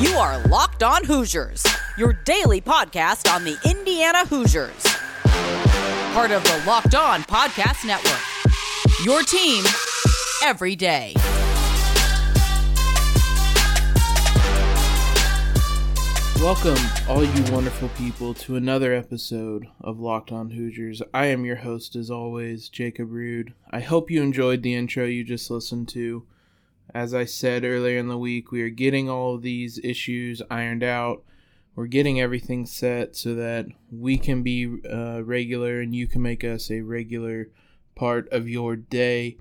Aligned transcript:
You 0.00 0.16
are 0.16 0.40
Locked 0.48 0.82
On 0.82 1.04
Hoosiers, 1.04 1.64
your 1.96 2.14
daily 2.24 2.60
podcast 2.60 3.32
on 3.32 3.44
the 3.44 3.56
Indiana 3.64 4.26
Hoosiers. 4.26 4.82
Part 6.12 6.32
of 6.32 6.42
the 6.42 6.64
Locked 6.66 6.96
On 6.96 7.22
Podcast 7.22 7.86
Network. 7.86 8.20
Your 9.04 9.22
team 9.22 9.64
every 10.42 10.74
day. 10.74 11.14
Welcome, 16.42 16.76
all 17.08 17.24
you 17.24 17.52
wonderful 17.52 17.88
people, 17.90 18.34
to 18.34 18.56
another 18.56 18.92
episode 18.92 19.68
of 19.80 20.00
Locked 20.00 20.32
On 20.32 20.50
Hoosiers. 20.50 21.02
I 21.14 21.26
am 21.26 21.44
your 21.44 21.56
host, 21.56 21.94
as 21.94 22.10
always, 22.10 22.68
Jacob 22.68 23.12
Rude. 23.12 23.54
I 23.70 23.78
hope 23.78 24.10
you 24.10 24.22
enjoyed 24.22 24.64
the 24.64 24.74
intro 24.74 25.04
you 25.04 25.22
just 25.22 25.52
listened 25.52 25.88
to. 25.90 26.26
As 26.92 27.14
I 27.14 27.24
said 27.24 27.64
earlier 27.64 27.98
in 27.98 28.08
the 28.08 28.18
week, 28.18 28.50
we 28.50 28.62
are 28.62 28.70
getting 28.70 29.08
all 29.08 29.34
of 29.34 29.42
these 29.42 29.78
issues 29.82 30.42
ironed 30.50 30.82
out. 30.82 31.22
We're 31.74 31.86
getting 31.86 32.20
everything 32.20 32.66
set 32.66 33.16
so 33.16 33.34
that 33.34 33.66
we 33.90 34.16
can 34.16 34.42
be 34.42 34.80
uh, 34.88 35.22
regular 35.24 35.80
and 35.80 35.94
you 35.94 36.06
can 36.06 36.22
make 36.22 36.44
us 36.44 36.70
a 36.70 36.82
regular 36.82 37.48
part 37.94 38.28
of 38.30 38.48
your 38.48 38.76
day. 38.76 39.38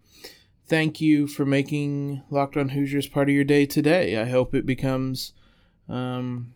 Thank 0.66 1.02
you 1.02 1.28
for 1.28 1.46
making 1.46 2.24
Locked 2.30 2.58
On 2.58 2.70
Hoosiers 2.70 3.08
part 3.08 3.30
of 3.30 3.36
your 3.36 3.44
day 3.44 3.66
today. 3.66 4.20
I 4.20 4.26
hope 4.26 4.56
it 4.56 4.66
becomes 4.66 5.34
um, 5.90 6.54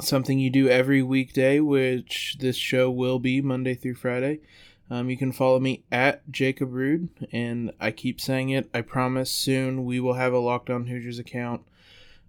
something 0.00 0.38
you 0.38 0.50
do 0.50 0.68
every 0.68 1.02
weekday, 1.02 1.60
which 1.60 2.38
this 2.40 2.56
show 2.56 2.90
will 2.90 3.18
be 3.18 3.40
Monday 3.40 3.74
through 3.74 3.94
Friday. 3.94 4.40
Um, 4.90 5.10
you 5.10 5.16
can 5.16 5.32
follow 5.32 5.58
me 5.58 5.82
at 5.90 6.30
Jacob 6.30 6.72
Rude, 6.72 7.08
and 7.32 7.72
I 7.80 7.90
keep 7.90 8.20
saying 8.20 8.50
it. 8.50 8.70
I 8.72 8.82
promise 8.82 9.30
soon 9.30 9.84
we 9.84 9.98
will 9.98 10.14
have 10.14 10.32
a 10.32 10.38
Locked 10.38 10.70
On 10.70 10.86
Hoosiers 10.86 11.18
account. 11.18 11.62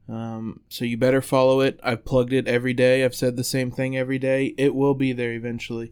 Um, 0.09 0.61
so 0.69 0.85
you 0.85 0.97
better 0.97 1.21
follow 1.21 1.59
it. 1.59 1.79
I've 1.83 2.05
plugged 2.05 2.33
it 2.33 2.47
every 2.47 2.73
day. 2.73 3.03
I've 3.03 3.15
said 3.15 3.35
the 3.35 3.43
same 3.43 3.71
thing 3.71 3.97
every 3.97 4.17
day. 4.17 4.55
It 4.57 4.73
will 4.73 4.93
be 4.93 5.11
there 5.13 5.33
eventually. 5.33 5.91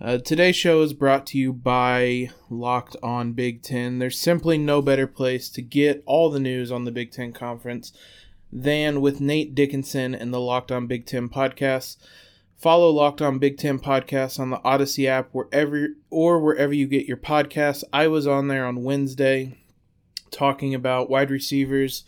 Uh, 0.00 0.16
today's 0.16 0.56
show 0.56 0.80
is 0.80 0.94
brought 0.94 1.26
to 1.26 1.38
you 1.38 1.52
by 1.52 2.30
Locked 2.48 2.96
On 3.02 3.32
Big 3.32 3.62
Ten. 3.62 3.98
There's 3.98 4.18
simply 4.18 4.56
no 4.56 4.80
better 4.80 5.06
place 5.06 5.50
to 5.50 5.62
get 5.62 6.02
all 6.06 6.30
the 6.30 6.40
news 6.40 6.72
on 6.72 6.84
the 6.84 6.90
Big 6.90 7.12
Ten 7.12 7.32
Conference 7.32 7.92
than 8.50 9.02
with 9.02 9.20
Nate 9.20 9.54
Dickinson 9.54 10.14
and 10.14 10.32
the 10.32 10.40
Locked 10.40 10.72
On 10.72 10.86
Big 10.86 11.04
Ten 11.04 11.28
podcast. 11.28 11.98
Follow 12.60 12.90
Locked 12.90 13.22
On 13.22 13.38
Big 13.38 13.56
Ten 13.56 13.78
podcast 13.78 14.38
on 14.38 14.50
the 14.50 14.62
Odyssey 14.62 15.08
app 15.08 15.30
wherever 15.32 15.88
or 16.10 16.38
wherever 16.38 16.74
you 16.74 16.86
get 16.86 17.06
your 17.06 17.16
podcasts. 17.16 17.82
I 17.90 18.06
was 18.06 18.26
on 18.26 18.48
there 18.48 18.66
on 18.66 18.84
Wednesday 18.84 19.56
talking 20.30 20.74
about 20.74 21.08
wide 21.08 21.30
receivers. 21.30 22.04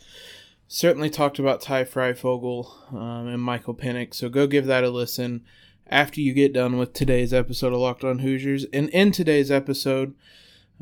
Certainly 0.68 1.08
talked 1.08 1.38
about 1.38 1.62
Ty 1.62 1.84
Fryfogle 1.84 2.92
um, 2.92 3.28
and 3.28 3.40
Michael 3.40 3.74
Penix. 3.74 4.16
So 4.16 4.28
go 4.28 4.46
give 4.46 4.66
that 4.66 4.84
a 4.84 4.90
listen 4.90 5.42
after 5.86 6.20
you 6.20 6.34
get 6.34 6.52
done 6.52 6.76
with 6.76 6.92
today's 6.92 7.32
episode 7.32 7.72
of 7.72 7.80
Locked 7.80 8.04
On 8.04 8.18
Hoosiers. 8.18 8.66
And 8.74 8.90
in 8.90 9.10
today's 9.10 9.50
episode, 9.50 10.14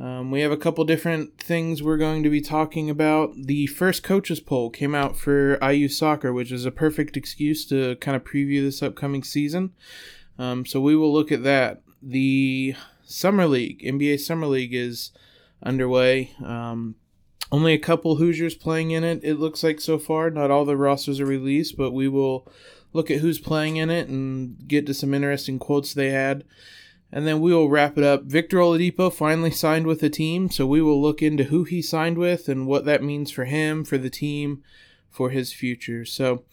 um, 0.01 0.31
we 0.31 0.41
have 0.41 0.51
a 0.51 0.57
couple 0.57 0.83
different 0.85 1.39
things 1.39 1.83
we're 1.83 1.99
going 1.99 2.23
to 2.23 2.31
be 2.31 2.41
talking 2.41 2.89
about. 2.89 3.35
The 3.37 3.67
first 3.67 4.03
coaches 4.03 4.41
poll 4.41 4.71
came 4.71 4.95
out 4.95 5.15
for 5.15 5.59
IU 5.63 5.89
soccer, 5.89 6.33
which 6.33 6.51
is 6.51 6.65
a 6.65 6.71
perfect 6.71 7.19
excuse 7.19 7.67
to 7.67 7.97
kind 7.97 8.17
of 8.17 8.25
preview 8.25 8.63
this 8.63 8.83
upcoming 8.83 9.23
season. 9.23 9.75
Um, 10.39 10.65
so 10.65 10.81
we 10.81 10.97
will 10.97 11.13
look 11.13 11.31
at 11.31 11.43
that. 11.43 11.83
The 12.03 12.75
summer 13.05 13.47
league, 13.47 13.83
NBA 13.83 14.21
summer 14.21 14.47
league, 14.47 14.73
is 14.73 15.13
underway. 15.63 16.33
Um, 16.43 16.95
only 17.53 17.75
a 17.75 17.79
couple 17.79 18.17
Hoosiers 18.17 18.55
playing 18.55 18.93
in 18.93 19.05
it. 19.05 19.21
It 19.23 19.35
looks 19.35 19.63
like 19.63 19.83
so 19.83 19.99
far. 19.99 20.31
Not 20.31 20.51
all 20.51 20.65
the 20.65 20.79
rosters 20.79 21.21
are 21.21 21.27
released, 21.27 21.77
but 21.77 21.91
we 21.91 22.09
will 22.09 22.51
look 22.95 23.11
at 23.11 23.21
who's 23.21 23.39
playing 23.39 23.77
in 23.77 23.91
it 23.91 24.09
and 24.09 24.67
get 24.67 24.87
to 24.87 24.95
some 24.95 25.13
interesting 25.13 25.59
quotes 25.59 25.93
they 25.93 26.09
had. 26.09 26.45
And 27.13 27.27
then 27.27 27.41
we 27.41 27.53
will 27.53 27.69
wrap 27.69 27.99
it 27.99 28.05
up. 28.05 28.25
Victor 28.25 28.59
Oladipo 28.59 29.13
finally 29.13 29.51
signed 29.51 29.87
with 29.87 30.01
the 30.01 30.11
team, 30.11 30.49
so 30.51 30.67
we 30.67 30.81
will 30.81 31.01
look 31.01 31.23
into 31.23 31.45
who 31.45 31.65
he 31.65 31.83
signed 31.83 32.19
with 32.19 32.49
and 32.49 32.67
what 32.67 32.85
that 32.85 33.03
means 33.03 33.31
for 33.31 33.47
him, 33.47 33.85
for 33.85 33.99
the 33.99 34.11
team, 34.11 34.63
for 35.09 35.31
his 35.31 35.53
future. 35.53 36.05
So, 36.05 36.45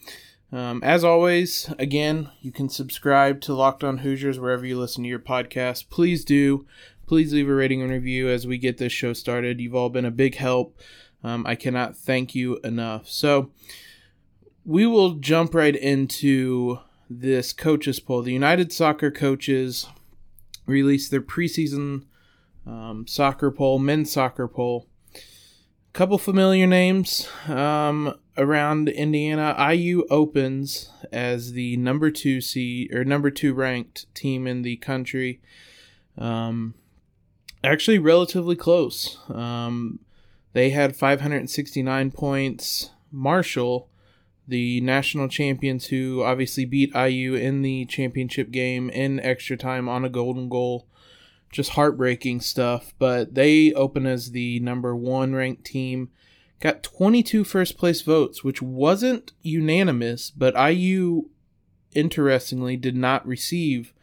um, 0.51 0.81
as 0.83 1.03
always, 1.03 1.71
again, 1.77 2.31
you 2.41 2.51
can 2.51 2.69
subscribe 2.69 3.39
to 3.41 3.53
Locked 3.53 3.83
On 3.83 3.99
Hoosiers 3.99 4.39
wherever 4.39 4.65
you 4.65 4.79
listen 4.79 5.03
to 5.03 5.09
your 5.09 5.19
podcast. 5.19 5.89
Please 5.89 6.25
do. 6.25 6.65
Please 7.05 7.33
leave 7.33 7.49
a 7.49 7.53
rating 7.53 7.81
and 7.81 7.91
review 7.91 8.27
as 8.27 8.47
we 8.47 8.57
get 8.57 8.77
this 8.77 8.91
show 8.91 9.13
started. 9.13 9.61
You've 9.61 9.75
all 9.75 9.89
been 9.89 10.05
a 10.05 10.11
big 10.11 10.35
help. 10.35 10.77
Um, 11.23 11.45
I 11.45 11.55
cannot 11.55 11.95
thank 11.95 12.33
you 12.33 12.57
enough. 12.63 13.07
So, 13.09 13.51
we 14.65 14.85
will 14.85 15.11
jump 15.11 15.53
right 15.53 15.75
into 15.75 16.79
this 17.09 17.53
coaches 17.53 17.99
poll. 17.99 18.21
The 18.21 18.33
United 18.33 18.73
Soccer 18.73 19.11
Coaches 19.11 19.87
released 20.67 21.09
their 21.09 21.21
preseason 21.21 22.03
um, 22.67 23.07
soccer 23.07 23.49
poll, 23.49 23.79
men's 23.79 24.11
soccer 24.11 24.47
poll. 24.47 24.87
A 25.15 25.19
Couple 25.93 26.17
familiar 26.17 26.67
names 26.67 27.27
um, 27.47 28.13
around 28.37 28.89
Indiana. 28.89 29.55
IU 29.73 30.05
opens 30.09 30.91
as 31.11 31.53
the 31.53 31.77
number 31.77 32.11
two 32.11 32.41
seed 32.41 32.93
or 32.93 33.03
number 33.03 33.31
two 33.31 33.53
ranked 33.53 34.13
team 34.13 34.45
in 34.45 34.61
the 34.61 34.77
country. 34.77 35.41
Um, 36.17 36.75
actually, 37.63 37.99
relatively 37.99 38.55
close. 38.55 39.17
Um, 39.29 39.99
they 40.53 40.69
had 40.71 40.95
569 40.95 42.11
points. 42.11 42.91
Marshall, 43.11 43.89
the 44.47 44.79
national 44.81 45.27
champions 45.27 45.87
who 45.87 46.23
obviously 46.23 46.65
beat 46.65 46.95
IU 46.95 47.35
in 47.35 47.61
the 47.61 47.85
championship 47.85 48.51
game 48.51 48.89
in 48.89 49.19
extra 49.19 49.57
time 49.57 49.89
on 49.89 50.05
a 50.05 50.09
golden 50.09 50.47
goal. 50.47 50.87
Just 51.51 51.71
heartbreaking 51.71 52.41
stuff. 52.41 52.93
But 52.97 53.35
they 53.35 53.73
open 53.73 54.05
as 54.05 54.31
the 54.31 54.59
number 54.61 54.95
one 54.95 55.33
ranked 55.35 55.65
team. 55.65 56.09
Got 56.59 56.81
22 56.83 57.43
first 57.43 57.77
place 57.77 58.01
votes, 58.01 58.43
which 58.43 58.61
wasn't 58.61 59.33
unanimous, 59.43 60.31
but 60.31 60.55
IU, 60.55 61.29
interestingly, 61.93 62.75
did 62.77 62.95
not 62.95 63.27
receive 63.27 63.93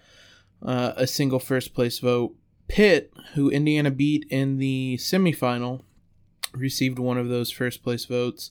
uh, 0.62 0.92
a 0.96 1.06
single 1.06 1.40
first 1.40 1.74
place 1.74 1.98
vote. 1.98 2.34
Pitt, 2.68 3.12
who 3.34 3.50
Indiana 3.50 3.90
beat 3.90 4.24
in 4.30 4.58
the 4.58 4.96
semifinal, 4.98 5.82
received 6.52 6.98
one 6.98 7.18
of 7.18 7.28
those 7.28 7.50
first 7.50 7.82
place 7.82 8.04
votes 8.04 8.50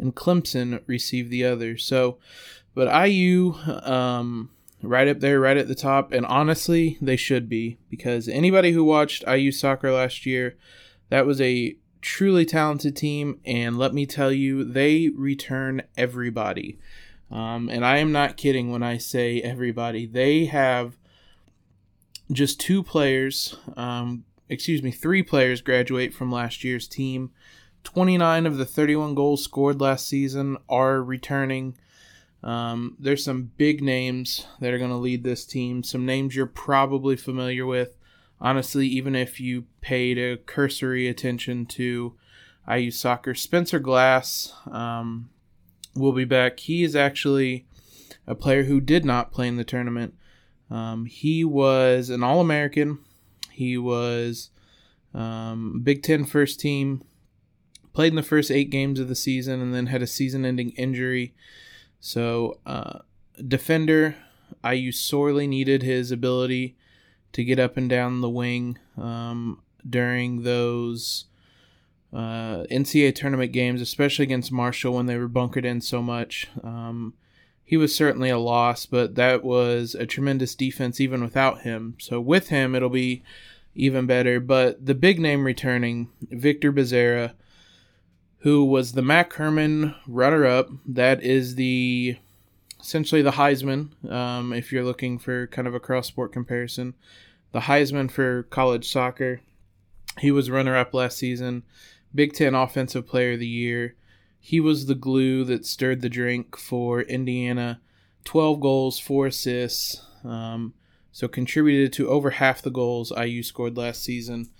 and 0.00 0.14
Clemson 0.14 0.82
received 0.86 1.30
the 1.30 1.44
other. 1.44 1.76
So, 1.76 2.18
but 2.74 3.08
IU, 3.08 3.54
um, 3.82 4.50
right 4.82 5.08
up 5.08 5.20
there, 5.20 5.40
right 5.40 5.56
at 5.56 5.68
the 5.68 5.74
top, 5.74 6.12
and 6.12 6.24
honestly, 6.26 6.98
they 7.00 7.16
should 7.16 7.48
be 7.48 7.78
because 7.88 8.28
anybody 8.28 8.72
who 8.72 8.84
watched 8.84 9.24
IU 9.28 9.52
soccer 9.52 9.92
last 9.92 10.26
year, 10.26 10.56
that 11.10 11.26
was 11.26 11.40
a 11.40 11.76
truly 12.00 12.44
talented 12.46 12.96
team, 12.96 13.40
and 13.44 13.78
let 13.78 13.92
me 13.92 14.06
tell 14.06 14.32
you, 14.32 14.64
they 14.64 15.10
return 15.10 15.82
everybody. 15.96 16.78
Um, 17.30 17.68
and 17.68 17.84
I 17.84 17.98
am 17.98 18.10
not 18.10 18.36
kidding 18.36 18.70
when 18.70 18.82
I 18.82 18.96
say 18.98 19.40
everybody. 19.40 20.06
They 20.06 20.46
have 20.46 20.96
just 22.32 22.58
two 22.60 22.82
players, 22.82 23.56
um, 23.76 24.24
excuse 24.48 24.82
me, 24.82 24.90
three 24.90 25.22
players 25.22 25.60
graduate 25.60 26.12
from 26.14 26.32
last 26.32 26.64
year's 26.64 26.88
team. 26.88 27.30
29 27.84 28.46
of 28.46 28.56
the 28.56 28.64
31 28.64 29.14
goals 29.14 29.42
scored 29.42 29.80
last 29.80 30.06
season 30.06 30.56
are 30.68 31.02
returning. 31.02 31.76
Um, 32.42 32.96
there's 32.98 33.24
some 33.24 33.50
big 33.56 33.82
names 33.82 34.46
that 34.60 34.72
are 34.72 34.78
going 34.78 34.90
to 34.90 34.96
lead 34.96 35.24
this 35.24 35.44
team. 35.44 35.82
Some 35.82 36.06
names 36.06 36.34
you're 36.34 36.46
probably 36.46 37.16
familiar 37.16 37.66
with. 37.66 37.96
Honestly, 38.40 38.86
even 38.86 39.14
if 39.14 39.38
you 39.40 39.64
paid 39.80 40.18
a 40.18 40.38
cursory 40.38 41.08
attention 41.08 41.66
to 41.66 42.14
IU 42.70 42.90
soccer, 42.90 43.34
Spencer 43.34 43.78
Glass 43.78 44.54
um, 44.70 45.28
will 45.94 46.12
be 46.12 46.24
back. 46.24 46.60
He 46.60 46.82
is 46.82 46.96
actually 46.96 47.66
a 48.26 48.34
player 48.34 48.64
who 48.64 48.80
did 48.80 49.04
not 49.04 49.32
play 49.32 49.48
in 49.48 49.56
the 49.56 49.64
tournament. 49.64 50.14
Um, 50.70 51.04
he 51.04 51.44
was 51.44 52.08
an 52.08 52.22
All 52.22 52.40
American. 52.40 53.00
He 53.50 53.76
was 53.76 54.50
um, 55.12 55.80
Big 55.82 56.02
Ten 56.02 56.24
first 56.24 56.60
team 56.60 57.02
played 57.92 58.12
in 58.12 58.16
the 58.16 58.22
first 58.22 58.50
eight 58.50 58.70
games 58.70 59.00
of 59.00 59.08
the 59.08 59.14
season 59.14 59.60
and 59.60 59.74
then 59.74 59.86
had 59.86 60.02
a 60.02 60.06
season 60.06 60.44
ending 60.44 60.70
injury. 60.70 61.34
So, 61.98 62.58
uh, 62.64 63.00
defender, 63.46 64.16
IU 64.64 64.92
sorely 64.92 65.46
needed 65.46 65.82
his 65.82 66.10
ability 66.10 66.76
to 67.32 67.44
get 67.44 67.58
up 67.58 67.76
and 67.76 67.88
down 67.88 68.20
the 68.20 68.28
wing 68.28 68.78
um, 68.96 69.62
during 69.88 70.42
those 70.42 71.26
uh, 72.12 72.64
NCAA 72.70 73.14
tournament 73.14 73.52
games, 73.52 73.80
especially 73.80 74.24
against 74.24 74.50
Marshall 74.50 74.94
when 74.94 75.06
they 75.06 75.16
were 75.16 75.28
bunkered 75.28 75.64
in 75.64 75.80
so 75.80 76.02
much. 76.02 76.48
Um, 76.62 77.14
he 77.64 77.76
was 77.76 77.94
certainly 77.94 78.30
a 78.30 78.38
loss, 78.38 78.84
but 78.84 79.14
that 79.14 79.44
was 79.44 79.94
a 79.94 80.06
tremendous 80.06 80.56
defense 80.56 81.00
even 81.00 81.22
without 81.22 81.60
him. 81.60 81.94
So 82.00 82.20
with 82.20 82.48
him, 82.48 82.74
it'll 82.74 82.88
be 82.88 83.22
even 83.76 84.06
better. 84.06 84.40
But 84.40 84.84
the 84.84 84.94
big 84.94 85.20
name 85.20 85.44
returning, 85.44 86.10
Victor 86.20 86.72
Bezerra, 86.72 87.34
who 88.40 88.64
was 88.64 88.92
the 88.92 89.02
Mac 89.02 89.32
Hermann 89.34 89.94
runner 90.06 90.46
up. 90.46 90.70
That 90.86 91.22
is 91.22 91.54
the 91.54 92.16
essentially 92.80 93.22
the 93.22 93.32
Heisman, 93.32 94.10
um, 94.10 94.52
if 94.52 94.72
you're 94.72 94.84
looking 94.84 95.18
for 95.18 95.46
kind 95.48 95.68
of 95.68 95.74
a 95.74 95.80
cross 95.80 96.06
sport 96.06 96.32
comparison. 96.32 96.94
The 97.52 97.60
Heisman 97.60 98.10
for 98.10 98.44
college 98.44 98.90
soccer. 98.90 99.40
He 100.18 100.30
was 100.30 100.50
runner 100.50 100.76
up 100.76 100.94
last 100.94 101.18
season, 101.18 101.62
Big 102.14 102.32
Ten 102.32 102.54
Offensive 102.54 103.06
Player 103.06 103.32
of 103.32 103.40
the 103.40 103.46
Year. 103.46 103.94
He 104.40 104.58
was 104.60 104.86
the 104.86 104.94
glue 104.94 105.44
that 105.44 105.66
stirred 105.66 106.00
the 106.00 106.08
drink 106.08 106.56
for 106.56 107.02
Indiana. 107.02 107.80
12 108.24 108.60
goals, 108.60 108.98
4 108.98 109.26
assists, 109.26 110.02
um, 110.24 110.74
so 111.12 111.26
contributed 111.28 111.92
to 111.94 112.08
over 112.08 112.30
half 112.30 112.62
the 112.62 112.70
goals 112.70 113.12
IU 113.16 113.42
scored 113.42 113.76
last 113.76 114.02
season. 114.02 114.50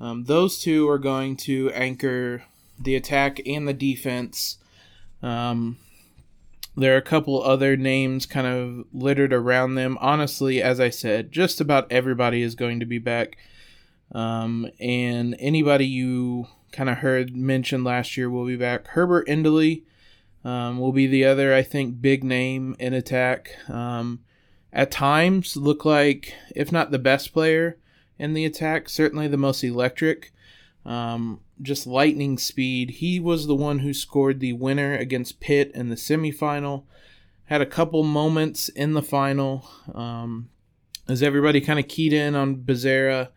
Um, 0.00 0.24
those 0.24 0.60
two 0.60 0.88
are 0.88 0.98
going 0.98 1.36
to 1.38 1.70
anchor 1.72 2.42
the 2.78 2.94
attack 2.94 3.40
and 3.46 3.66
the 3.66 3.74
defense. 3.74 4.58
Um, 5.22 5.78
there 6.76 6.94
are 6.94 6.98
a 6.98 7.02
couple 7.02 7.42
other 7.42 7.76
names 7.76 8.24
kind 8.24 8.46
of 8.46 8.86
littered 8.92 9.32
around 9.32 9.74
them. 9.74 9.98
Honestly, 10.00 10.62
as 10.62 10.78
I 10.78 10.90
said, 10.90 11.32
just 11.32 11.60
about 11.60 11.90
everybody 11.90 12.42
is 12.42 12.54
going 12.54 12.78
to 12.80 12.86
be 12.86 12.98
back. 12.98 13.36
Um, 14.12 14.68
and 14.78 15.36
anybody 15.38 15.86
you 15.86 16.46
kind 16.70 16.88
of 16.88 16.98
heard 16.98 17.34
mentioned 17.34 17.84
last 17.84 18.16
year 18.16 18.30
will 18.30 18.46
be 18.46 18.56
back. 18.56 18.86
Herbert 18.88 19.26
Endeley 19.26 19.82
um, 20.44 20.78
will 20.78 20.92
be 20.92 21.06
the 21.06 21.24
other, 21.24 21.52
I 21.52 21.62
think, 21.62 22.00
big 22.00 22.22
name 22.22 22.76
in 22.78 22.94
attack. 22.94 23.50
Um, 23.68 24.20
at 24.72 24.90
times, 24.90 25.56
look 25.56 25.84
like, 25.84 26.34
if 26.54 26.70
not 26.70 26.90
the 26.90 26.98
best 26.98 27.32
player 27.32 27.78
in 28.18 28.34
the 28.34 28.44
attack, 28.44 28.88
certainly 28.88 29.26
the 29.26 29.36
most 29.36 29.64
electric. 29.64 30.32
Um, 30.84 31.40
just 31.62 31.86
lightning 31.86 32.38
speed. 32.38 32.90
He 32.90 33.20
was 33.20 33.46
the 33.46 33.54
one 33.54 33.80
who 33.80 33.92
scored 33.92 34.40
the 34.40 34.52
winner 34.52 34.96
against 34.96 35.40
Pitt 35.40 35.72
in 35.74 35.88
the 35.88 35.96
semifinal. 35.96 36.84
Had 37.46 37.60
a 37.60 37.66
couple 37.66 38.02
moments 38.02 38.68
in 38.68 38.92
the 38.92 39.02
final 39.02 39.68
um, 39.94 40.50
as 41.08 41.22
everybody 41.22 41.60
kind 41.60 41.78
of 41.78 41.88
keyed 41.88 42.12
in 42.12 42.34
on 42.34 42.56
Bezerra. 42.56 43.28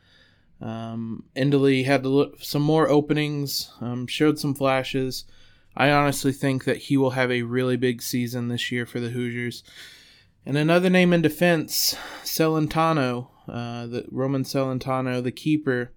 Um, 0.60 1.24
Endeley 1.36 1.86
had 1.86 2.06
look, 2.06 2.38
some 2.42 2.62
more 2.62 2.88
openings, 2.90 3.72
um, 3.82 4.06
showed 4.08 4.38
some 4.38 4.54
flashes. 4.54 5.26
I 5.76 5.90
honestly 5.90 6.34
think 6.34 6.66
that 6.66 6.78
he 6.78 6.98
will 6.98 7.12
have 7.12 7.32
a 7.32 7.44
really 7.44 7.78
big 7.78 8.02
season 8.02 8.50
this 8.50 8.72
year 8.72 8.86
for 8.86 9.00
the 9.00 9.10
Hoosiers. 9.10 9.64
And 10.46 10.58
another 10.58 10.90
name 10.90 11.14
in 11.14 11.22
defense, 11.22 11.96
Celentano, 12.24 13.30
uh, 13.48 13.88
the 13.88 14.06
Roman 14.12 14.44
Celentano, 14.44 15.24
the 15.24 15.32
keeper 15.32 15.92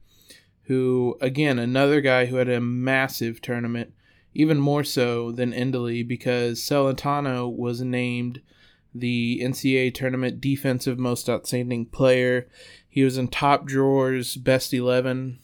who, 0.65 1.17
again, 1.21 1.59
another 1.59 2.01
guy 2.01 2.27
who 2.27 2.37
had 2.37 2.49
a 2.49 2.61
massive 2.61 3.41
tournament, 3.41 3.93
even 4.33 4.59
more 4.59 4.85
so 4.85 5.31
than 5.31 5.53
Endeley, 5.53 6.07
because 6.07 6.61
Celentano 6.61 7.55
was 7.55 7.81
named 7.81 8.41
the 8.95 9.41
NCAA 9.43 9.93
tournament 9.93 10.41
defensive 10.41 10.99
most 10.99 11.29
outstanding 11.29 11.87
player. 11.87 12.49
He 12.89 13.03
was 13.03 13.19
in 13.19 13.29
TopDrawer's, 13.29 14.37
best 14.37 14.73
11, 14.73 15.39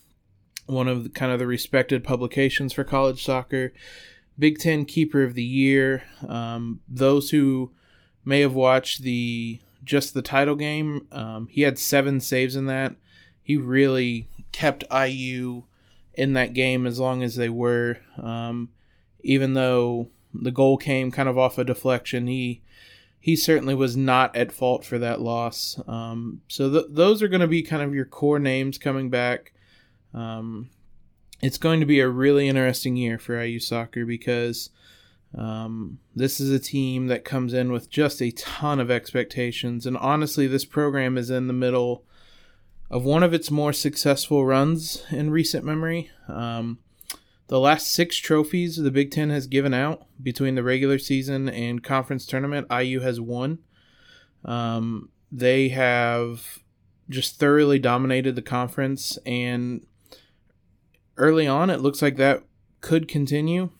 one 0.66 0.88
of 0.88 1.04
the, 1.04 1.10
kind 1.10 1.32
of 1.32 1.38
the 1.38 1.46
respected 1.46 2.04
publications 2.04 2.72
for 2.72 2.84
college 2.84 3.24
soccer. 3.24 3.72
Big 4.38 4.58
Ten 4.58 4.84
Keeper 4.84 5.22
of 5.22 5.34
the 5.34 5.44
Year. 5.44 6.04
Um, 6.26 6.80
those 6.88 7.30
who 7.30 7.72
may 8.24 8.40
have 8.40 8.54
watched 8.54 9.02
the 9.02 9.60
just 9.84 10.14
the 10.14 10.22
title 10.22 10.54
game, 10.54 11.06
um, 11.10 11.48
he 11.50 11.62
had 11.62 11.78
seven 11.78 12.20
saves 12.20 12.56
in 12.56 12.66
that. 12.66 12.94
He 13.42 13.56
really 13.56 14.28
kept 14.52 14.84
IU 14.92 15.64
in 16.14 16.32
that 16.34 16.52
game 16.52 16.86
as 16.86 16.98
long 16.98 17.22
as 17.22 17.36
they 17.36 17.48
were. 17.48 17.98
Um, 18.20 18.70
even 19.22 19.54
though 19.54 20.08
the 20.32 20.50
goal 20.50 20.76
came 20.76 21.10
kind 21.10 21.28
of 21.28 21.38
off 21.38 21.58
a 21.58 21.64
deflection, 21.64 22.26
he 22.26 22.62
he 23.18 23.36
certainly 23.36 23.74
was 23.74 23.96
not 23.96 24.34
at 24.34 24.50
fault 24.50 24.84
for 24.84 24.98
that 24.98 25.20
loss. 25.20 25.78
Um, 25.86 26.40
so 26.48 26.70
th- 26.70 26.86
those 26.88 27.22
are 27.22 27.28
going 27.28 27.42
to 27.42 27.46
be 27.46 27.62
kind 27.62 27.82
of 27.82 27.94
your 27.94 28.06
core 28.06 28.38
names 28.38 28.78
coming 28.78 29.10
back. 29.10 29.52
Um, 30.14 30.70
it's 31.42 31.58
going 31.58 31.80
to 31.80 31.86
be 31.86 32.00
a 32.00 32.08
really 32.08 32.48
interesting 32.48 32.96
year 32.96 33.18
for 33.18 33.42
IU 33.42 33.60
soccer 33.60 34.06
because 34.06 34.70
um, 35.36 35.98
this 36.16 36.40
is 36.40 36.50
a 36.50 36.58
team 36.58 37.08
that 37.08 37.24
comes 37.24 37.52
in 37.52 37.70
with 37.70 37.90
just 37.90 38.22
a 38.22 38.32
ton 38.32 38.80
of 38.80 38.90
expectations, 38.90 39.86
and 39.86 39.96
honestly, 39.98 40.46
this 40.46 40.64
program 40.64 41.16
is 41.16 41.30
in 41.30 41.46
the 41.46 41.52
middle 41.52 42.04
of 42.90 43.04
one 43.04 43.22
of 43.22 43.32
its 43.32 43.50
more 43.50 43.72
successful 43.72 44.44
runs 44.44 45.04
in 45.10 45.30
recent 45.30 45.64
memory. 45.64 46.10
Um, 46.28 46.78
the 47.46 47.60
last 47.60 47.88
six 47.88 48.16
trophies 48.16 48.76
the 48.76 48.90
Big 48.90 49.10
Ten 49.10 49.30
has 49.30 49.46
given 49.46 49.72
out 49.72 50.06
between 50.22 50.56
the 50.56 50.62
regular 50.62 50.98
season 50.98 51.48
and 51.48 51.82
conference 51.82 52.26
tournament, 52.26 52.66
IU 52.70 53.00
has 53.00 53.20
won. 53.20 53.58
Um, 54.44 55.10
they 55.30 55.68
have 55.68 56.60
just 57.08 57.38
thoroughly 57.38 57.78
dominated 57.78 58.36
the 58.36 58.42
conference, 58.42 59.18
and 59.26 59.84
early 61.16 61.46
on, 61.46 61.70
it 61.70 61.80
looks 61.80 62.02
like 62.02 62.16
that 62.16 62.44
could 62.80 63.08
continue. 63.08 63.70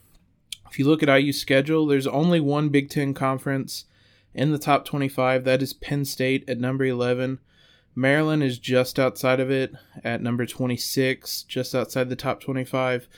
If 0.70 0.78
you 0.78 0.86
look 0.86 1.02
at 1.02 1.08
IU's 1.08 1.40
schedule, 1.40 1.86
there's 1.86 2.06
only 2.06 2.40
one 2.40 2.68
Big 2.68 2.90
Ten 2.90 3.14
conference 3.14 3.86
in 4.34 4.52
the 4.52 4.58
top 4.58 4.84
25. 4.84 5.44
That 5.44 5.62
is 5.62 5.72
Penn 5.72 6.04
State 6.04 6.48
at 6.48 6.58
number 6.58 6.84
11. 6.84 7.40
Maryland 7.94 8.42
is 8.42 8.58
just 8.58 8.98
outside 8.98 9.40
of 9.40 9.50
it 9.50 9.72
at 10.04 10.22
number 10.22 10.46
26, 10.46 11.42
just 11.44 11.74
outside 11.74 12.08
the 12.08 12.16
top 12.16 12.40
25. 12.40 13.08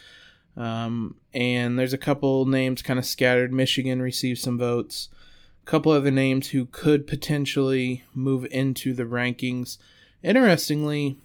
Um, 0.56 1.16
and 1.32 1.78
there's 1.78 1.92
a 1.92 1.98
couple 1.98 2.46
names 2.46 2.82
kind 2.82 2.98
of 2.98 3.06
scattered. 3.06 3.52
Michigan 3.52 4.02
received 4.02 4.40
some 4.40 4.58
votes. 4.58 5.08
A 5.62 5.70
couple 5.70 5.92
other 5.92 6.10
names 6.10 6.48
who 6.50 6.66
could 6.66 7.06
potentially 7.06 8.04
move 8.14 8.46
into 8.50 8.92
the 8.92 9.04
rankings. 9.04 9.78
Interestingly, 10.22 11.19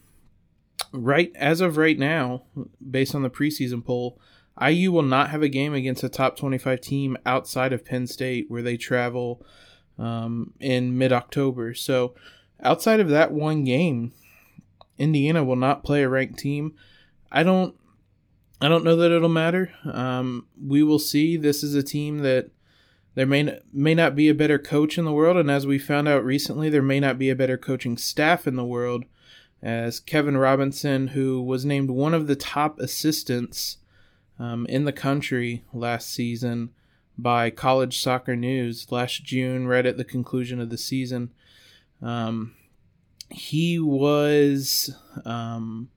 right 0.92 1.32
as 1.36 1.62
of 1.62 1.78
right 1.78 1.98
now, 1.98 2.44
based 2.90 3.16
on 3.16 3.24
the 3.24 3.30
preseason 3.30 3.84
poll, 3.84 4.20
IU 4.62 4.92
will 4.92 5.04
not 5.04 5.30
have 5.30 5.44
a 5.44 5.50
game 5.50 5.74
against 5.74 6.04
a 6.04 6.10
top 6.10 6.36
25 6.36 6.82
team 6.82 7.18
outside 7.26 7.74
of 7.74 7.86
Penn 7.86 8.08
State, 8.08 8.50
where 8.50 8.62
they 8.62 8.78
travel 8.78 9.46
um, 10.00 10.54
in 10.60 10.98
mid 10.98 11.12
October. 11.12 11.74
So 11.74 12.16
outside 12.64 13.00
of 13.00 13.10
that 13.10 13.32
one 13.32 13.64
game, 13.64 14.14
Indiana 14.98 15.44
will 15.44 15.56
not 15.56 15.84
play 15.84 16.04
a 16.04 16.10
ranked 16.10 16.40
team. 16.40 16.74
I 17.32 17.44
don't 17.44 17.76
I 18.60 18.68
don't 18.68 18.84
know 18.84 18.96
that 18.96 19.12
it'll 19.12 19.30
matter. 19.30 19.72
Um, 19.86 20.48
we 20.60 20.82
will 20.82 21.00
see. 21.00 21.38
This 21.38 21.62
is 21.62 21.76
a 21.76 21.84
team 21.84 22.20
that 22.20 22.50
there 23.14 23.28
may 23.28 23.60
may 23.72 23.94
not 23.94 24.16
be 24.16 24.30
a 24.30 24.36
better 24.36 24.58
coach 24.58 24.98
in 24.98 25.06
the 25.06 25.12
world, 25.12 25.38
and 25.38 25.52
as 25.52 25.68
we 25.68 25.78
found 25.78 26.08
out 26.08 26.26
recently, 26.26 26.70
there 26.70 26.82
may 26.82 27.00
not 27.00 27.20
be 27.20 27.30
a 27.30 27.36
better 27.36 27.58
coaching 27.58 27.98
staff 27.98 28.48
in 28.48 28.56
the 28.56 28.66
world. 28.66 29.06
As 29.62 30.00
Kevin 30.00 30.38
Robinson, 30.38 31.10
who 31.10 31.42
was 31.42 31.66
named 31.66 31.90
one 31.90 32.14
of 32.14 32.28
the 32.28 32.36
top 32.36 32.80
assistants 32.80 33.78
um, 34.38 34.68
in 34.68 34.86
the 34.86 34.94
country 34.94 35.64
last 35.74 36.12
season 36.12 36.70
by 37.18 37.50
College 37.50 38.00
Soccer 38.00 38.36
News 38.36 38.92
last 38.92 39.24
June, 39.24 39.68
right 39.68 39.86
at 39.86 39.98
the 39.98 40.04
conclusion 40.04 40.62
of 40.62 40.70
the 40.70 40.78
season, 40.78 41.32
um, 42.02 42.54
he 43.30 43.80
was 43.80 44.96
um, 45.26 45.90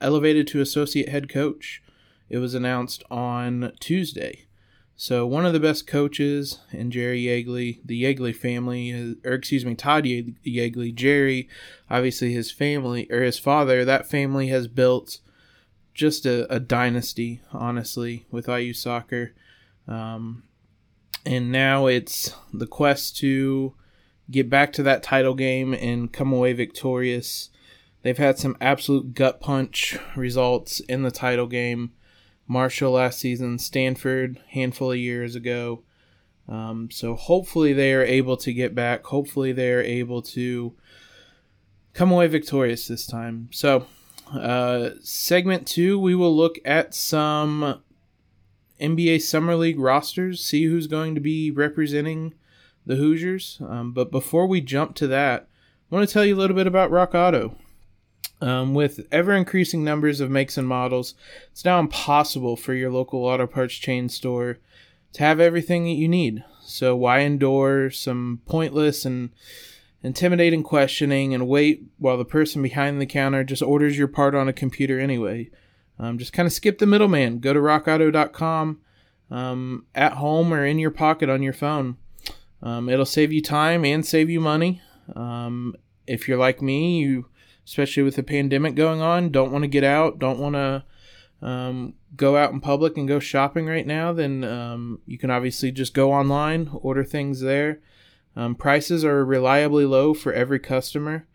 elevated 0.00 0.46
to 0.48 0.60
associate 0.60 1.08
head 1.08 1.28
coach. 1.28 1.82
It 2.28 2.38
was 2.38 2.54
announced 2.54 3.02
on 3.10 3.72
Tuesday. 3.80 4.46
So 4.96 5.26
one 5.26 5.44
of 5.44 5.52
the 5.52 5.60
best 5.60 5.86
coaches 5.86 6.60
in 6.70 6.90
Jerry 6.90 7.22
Yeagley, 7.24 7.80
the 7.84 8.02
Yeagley 8.02 8.34
family, 8.34 9.16
or 9.24 9.32
excuse 9.32 9.64
me, 9.64 9.74
Todd 9.74 10.04
Yeagley, 10.04 10.94
Jerry, 10.94 11.48
obviously 11.90 12.32
his 12.32 12.52
family 12.52 13.10
or 13.10 13.22
his 13.22 13.38
father, 13.38 13.84
that 13.84 14.08
family 14.08 14.48
has 14.48 14.68
built 14.68 15.18
just 15.94 16.26
a, 16.26 16.52
a 16.52 16.60
dynasty, 16.60 17.40
honestly, 17.52 18.26
with 18.30 18.48
IU 18.48 18.72
soccer. 18.72 19.34
Um, 19.88 20.44
and 21.26 21.50
now 21.50 21.86
it's 21.86 22.34
the 22.52 22.66
quest 22.66 23.16
to 23.18 23.74
get 24.30 24.48
back 24.48 24.72
to 24.74 24.82
that 24.82 25.02
title 25.02 25.34
game 25.34 25.74
and 25.74 26.12
come 26.12 26.32
away 26.32 26.52
victorious. 26.52 27.50
They've 28.02 28.18
had 28.18 28.38
some 28.38 28.56
absolute 28.60 29.14
gut 29.14 29.40
punch 29.40 29.96
results 30.16 30.80
in 30.80 31.02
the 31.02 31.10
title 31.10 31.46
game. 31.46 31.92
Marshall 32.46 32.92
last 32.92 33.18
season, 33.18 33.58
Stanford 33.58 34.40
handful 34.50 34.92
of 34.92 34.98
years 34.98 35.34
ago. 35.34 35.82
Um, 36.48 36.90
so 36.90 37.14
hopefully 37.14 37.72
they 37.72 37.94
are 37.94 38.02
able 38.02 38.36
to 38.38 38.52
get 38.52 38.74
back. 38.74 39.04
Hopefully 39.06 39.52
they 39.52 39.72
are 39.72 39.80
able 39.80 40.20
to 40.22 40.74
come 41.94 42.12
away 42.12 42.26
victorious 42.26 42.86
this 42.86 43.06
time. 43.06 43.48
So, 43.50 43.86
uh, 44.32 44.90
segment 45.00 45.66
two, 45.66 45.98
we 45.98 46.14
will 46.14 46.36
look 46.36 46.58
at 46.64 46.94
some 46.94 47.82
NBA 48.80 49.22
Summer 49.22 49.56
League 49.56 49.78
rosters, 49.78 50.44
see 50.44 50.64
who's 50.64 50.86
going 50.86 51.14
to 51.14 51.20
be 51.20 51.50
representing 51.50 52.34
the 52.86 52.96
Hoosiers. 52.96 53.58
Um, 53.66 53.92
but 53.92 54.10
before 54.10 54.46
we 54.46 54.60
jump 54.60 54.94
to 54.96 55.06
that, 55.08 55.48
I 55.90 55.94
want 55.94 56.08
to 56.08 56.12
tell 56.12 56.24
you 56.24 56.34
a 56.34 56.38
little 56.38 56.56
bit 56.56 56.66
about 56.66 56.90
Rock 56.90 57.14
Auto. 57.14 57.56
Um, 58.40 58.74
with 58.74 59.06
ever 59.10 59.32
increasing 59.32 59.84
numbers 59.84 60.20
of 60.20 60.30
makes 60.30 60.58
and 60.58 60.68
models, 60.68 61.14
it's 61.52 61.64
now 61.64 61.78
impossible 61.78 62.56
for 62.56 62.74
your 62.74 62.90
local 62.90 63.24
auto 63.24 63.46
parts 63.46 63.74
chain 63.74 64.08
store 64.08 64.58
to 65.12 65.22
have 65.22 65.40
everything 65.40 65.84
that 65.84 65.92
you 65.92 66.08
need. 66.08 66.44
So, 66.60 66.96
why 66.96 67.20
endure 67.20 67.90
some 67.90 68.40
pointless 68.46 69.04
and 69.04 69.30
intimidating 70.02 70.62
questioning 70.62 71.32
and 71.32 71.48
wait 71.48 71.84
while 71.98 72.18
the 72.18 72.24
person 72.24 72.62
behind 72.62 73.00
the 73.00 73.06
counter 73.06 73.44
just 73.44 73.62
orders 73.62 73.96
your 73.96 74.08
part 74.08 74.34
on 74.34 74.48
a 74.48 74.52
computer 74.52 74.98
anyway? 74.98 75.50
Um, 75.98 76.18
just 76.18 76.32
kind 76.32 76.46
of 76.46 76.52
skip 76.52 76.78
the 76.78 76.86
middleman. 76.86 77.38
Go 77.38 77.52
to 77.52 77.60
rockauto.com 77.60 78.80
um, 79.30 79.86
at 79.94 80.14
home 80.14 80.52
or 80.52 80.66
in 80.66 80.78
your 80.78 80.90
pocket 80.90 81.30
on 81.30 81.42
your 81.42 81.52
phone. 81.52 81.96
Um, 82.64 82.88
it'll 82.88 83.04
save 83.04 83.32
you 83.32 83.42
time 83.42 83.84
and 83.84 84.04
save 84.04 84.28
you 84.28 84.40
money. 84.40 84.82
Um, 85.14 85.76
if 86.06 86.26
you're 86.26 86.38
like 86.38 86.60
me, 86.60 86.98
you 86.98 87.26
especially 87.64 88.02
with 88.02 88.16
the 88.16 88.22
pandemic 88.22 88.74
going 88.74 89.00
on, 89.00 89.30
don't 89.30 89.52
want 89.52 89.62
to 89.62 89.68
get 89.68 89.84
out, 89.84 90.18
don't 90.18 90.38
want 90.38 90.54
to 90.54 90.84
um, 91.46 91.94
go 92.16 92.36
out 92.36 92.52
in 92.52 92.60
public 92.60 92.96
and 92.96 93.08
go 93.08 93.18
shopping 93.18 93.66
right 93.66 93.86
now, 93.86 94.12
then 94.12 94.44
um, 94.44 95.00
you 95.06 95.18
can 95.18 95.30
obviously 95.30 95.70
just 95.70 95.94
go 95.94 96.12
online, 96.12 96.70
order 96.72 97.04
things 97.04 97.40
there. 97.40 97.80
Um, 98.36 98.54
prices 98.54 99.04
are 99.04 99.24
reliably 99.24 99.84
low 99.84 100.14
for 100.14 100.32
every 100.32 100.58
customer. 100.58 101.26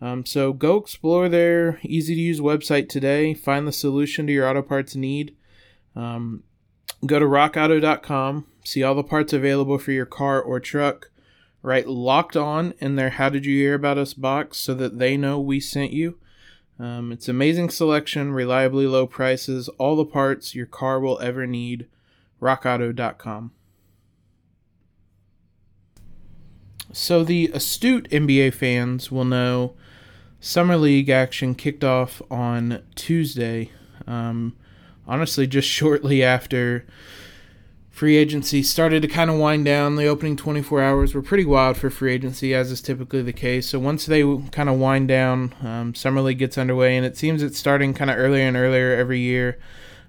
Um, 0.00 0.26
so 0.26 0.52
go 0.52 0.76
explore 0.76 1.28
their 1.28 1.78
easy 1.82 2.14
to 2.14 2.20
use 2.20 2.40
website 2.40 2.88
today. 2.88 3.34
Find 3.34 3.66
the 3.66 3.72
solution 3.72 4.26
to 4.26 4.32
your 4.32 4.48
auto 4.48 4.62
parts 4.62 4.94
need. 4.94 5.34
Um, 5.94 6.42
go 7.04 7.18
to 7.18 7.24
rockauto.com, 7.24 8.46
see 8.66 8.82
all 8.82 8.94
the 8.94 9.04
parts 9.04 9.32
available 9.32 9.78
for 9.78 9.92
your 9.92 10.06
car 10.06 10.40
or 10.40 10.60
truck. 10.60 11.10
Write 11.62 11.88
locked 11.88 12.36
on 12.36 12.74
in 12.78 12.96
their 12.96 13.10
How 13.10 13.28
Did 13.28 13.46
You 13.46 13.56
Hear 13.56 13.74
About 13.74 13.98
Us 13.98 14.14
box 14.14 14.58
so 14.58 14.74
that 14.74 14.98
they 14.98 15.16
know 15.16 15.40
we 15.40 15.58
sent 15.60 15.92
you. 15.92 16.18
Um, 16.78 17.10
it's 17.10 17.28
amazing 17.28 17.70
selection, 17.70 18.32
reliably 18.32 18.86
low 18.86 19.06
prices, 19.06 19.68
all 19.78 19.96
the 19.96 20.04
parts 20.04 20.54
your 20.54 20.66
car 20.66 21.00
will 21.00 21.18
ever 21.20 21.46
need. 21.46 21.86
RockAuto.com. 22.40 23.52
So, 26.92 27.24
the 27.24 27.50
astute 27.52 28.08
NBA 28.10 28.54
fans 28.54 29.10
will 29.10 29.24
know 29.24 29.74
Summer 30.40 30.76
League 30.76 31.08
action 31.08 31.54
kicked 31.54 31.82
off 31.82 32.22
on 32.30 32.82
Tuesday. 32.94 33.70
Um, 34.06 34.54
honestly, 35.06 35.46
just 35.46 35.68
shortly 35.68 36.22
after 36.22 36.86
free 37.96 38.18
agency 38.18 38.62
started 38.62 39.00
to 39.00 39.08
kind 39.08 39.30
of 39.30 39.38
wind 39.38 39.64
down. 39.64 39.96
The 39.96 40.04
opening 40.04 40.36
24 40.36 40.82
hours 40.82 41.14
were 41.14 41.22
pretty 41.22 41.46
wild 41.46 41.78
for 41.78 41.88
free 41.88 42.12
agency, 42.12 42.54
as 42.54 42.70
is 42.70 42.82
typically 42.82 43.22
the 43.22 43.32
case. 43.32 43.70
So 43.70 43.78
once 43.78 44.04
they 44.04 44.20
kind 44.50 44.68
of 44.68 44.78
wind 44.78 45.08
down, 45.08 45.54
um, 45.62 45.94
summer 45.94 46.20
league 46.20 46.36
gets 46.36 46.58
underway, 46.58 46.94
and 46.94 47.06
it 47.06 47.16
seems 47.16 47.42
it's 47.42 47.58
starting 47.58 47.94
kind 47.94 48.10
of 48.10 48.18
earlier 48.18 48.46
and 48.46 48.54
earlier 48.54 48.94
every 48.94 49.20
year. 49.20 49.58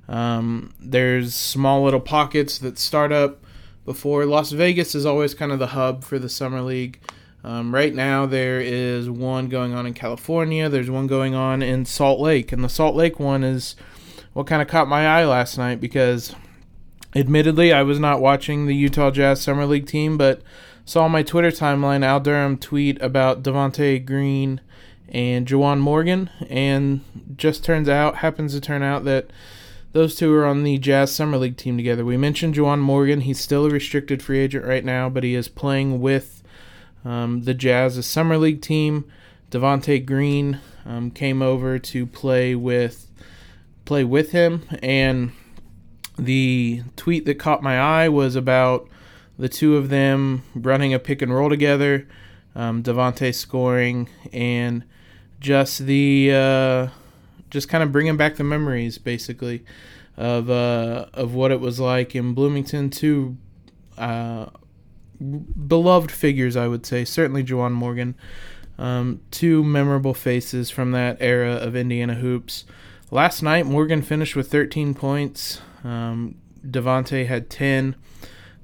Um, 0.10 0.74
there's 0.82 1.34
small 1.34 1.82
little 1.86 2.02
pockets 2.02 2.58
that 2.58 2.78
start 2.78 3.14
up 3.14 3.46
before. 3.86 4.26
Las 4.26 4.52
Vegas 4.52 4.94
is 4.94 5.06
always 5.06 5.34
kind 5.34 5.54
of 5.54 5.60
the 5.60 5.68
hub 5.68 6.04
for 6.04 6.20
the 6.20 6.28
summer 6.28 6.60
league. 6.60 7.00
Um, 7.42 7.74
right 7.74 7.96
now, 7.96 8.26
there 8.26 8.60
is 8.60 9.10
one 9.10 9.48
going 9.48 9.74
on 9.74 9.86
in 9.86 9.94
California. 9.94 10.68
There's 10.68 10.92
one 10.92 11.08
going 11.08 11.36
on 11.36 11.62
in 11.62 11.86
Salt 11.86 12.20
Lake, 12.20 12.52
and 12.52 12.66
the 12.66 12.68
Salt 12.68 12.98
Lake 12.98 13.18
one 13.18 13.46
is 13.46 13.78
what 14.34 14.46
kind 14.46 14.62
of 14.62 14.68
caught 14.68 14.90
my 14.90 15.08
eye 15.08 15.24
last 15.24 15.58
night 15.58 15.80
because 15.80 16.36
Admittedly, 17.16 17.72
I 17.72 17.84
was 17.84 18.00
not 18.00 18.22
watching 18.22 18.66
the 18.66 18.76
Utah 18.76 19.12
Jazz 19.12 19.42
Summer 19.42 19.66
League 19.66 19.88
team, 19.88 20.18
but 20.18 20.42
saw 20.86 21.08
my 21.08 21.24
Twitter 21.24 21.52
timeline 21.52 22.04
Al 22.04 22.20
Durham 22.20 22.58
tweet 22.58 23.02
about 23.02 23.44
Devonte 23.44 24.06
Green 24.06 24.62
and 25.10 25.48
Juwan 25.48 25.80
Morgan, 25.80 26.30
and 26.50 27.02
just 27.38 27.64
turns 27.64 27.88
out, 27.88 28.18
happens 28.18 28.54
to 28.54 28.62
turn 28.62 28.84
out 28.84 29.06
that 29.06 29.30
those 29.94 30.16
two 30.16 30.34
are 30.34 30.46
on 30.46 30.64
the 30.64 30.78
Jazz 30.78 31.16
Summer 31.16 31.38
League 31.38 31.58
team 31.58 31.78
together. 31.78 32.04
We 32.04 32.18
mentioned 32.18 32.56
Juwan 32.56 32.80
Morgan; 32.80 33.22
he's 33.22 33.40
still 33.40 33.66
a 33.66 33.70
restricted 33.70 34.22
free 34.22 34.40
agent 34.40 34.66
right 34.66 34.84
now, 34.84 35.10
but 35.10 35.24
he 35.24 35.34
is 35.34 35.48
playing 35.48 36.02
with 36.02 36.44
um, 37.06 37.44
the 37.44 37.54
Jazz's 37.54 38.06
Summer 38.06 38.38
League 38.38 38.62
team. 38.62 39.06
Devonte 39.50 40.06
Green 40.06 40.60
um, 40.86 41.10
came 41.10 41.42
over 41.42 41.80
to 41.80 42.06
play 42.06 42.54
with 42.54 43.10
play 43.86 44.04
with 44.04 44.32
him, 44.32 44.64
and 44.84 45.32
the 46.18 46.82
tweet 46.96 47.26
that 47.26 47.36
caught 47.36 47.62
my 47.62 47.80
eye 47.80 48.10
was 48.10 48.36
about 48.36 48.88
the 49.38 49.50
two 49.50 49.78
of 49.78 49.90
them 49.90 50.44
running 50.56 50.94
a 50.94 51.00
pick 51.00 51.22
and 51.22 51.34
roll 51.34 51.50
together, 51.50 52.08
um, 52.56 52.82
Devonte 52.82 53.34
scoring, 53.34 54.10
and 54.34 54.84
just 55.40 55.86
the 55.86 56.32
uh, 56.34 56.88
just 57.50 57.70
kind 57.70 57.84
of 57.84 57.92
bringing 57.92 58.18
back 58.18 58.36
the 58.36 58.44
memories, 58.44 58.98
basically, 58.98 59.64
of 60.16 60.50
uh, 60.50 61.06
of 61.14 61.34
what 61.34 61.52
it 61.52 61.60
was 61.60 61.80
like 61.80 62.16
in 62.16 62.34
Bloomington. 62.34 62.90
Two 62.90 63.38
uh, 63.98 64.48
beloved 65.20 66.12
figures, 66.12 66.56
I 66.56 66.68
would 66.68 66.86
say, 66.86 67.06
certainly 67.06 67.44
Juwan 67.44 67.74
Morgan. 67.74 68.16
Um, 68.80 69.22
two 69.32 69.64
memorable 69.64 70.14
faces 70.14 70.70
from 70.70 70.92
that 70.92 71.18
era 71.20 71.54
of 71.54 71.76
Indiana 71.76 72.14
hoops. 72.16 72.66
Last 73.10 73.42
night, 73.42 73.66
Morgan 73.66 74.02
finished 74.02 74.36
with 74.36 74.52
13 74.52 74.94
points, 74.94 75.62
um, 75.86 76.36
Devonte 76.66 77.26
had 77.26 77.50
10. 77.50 77.96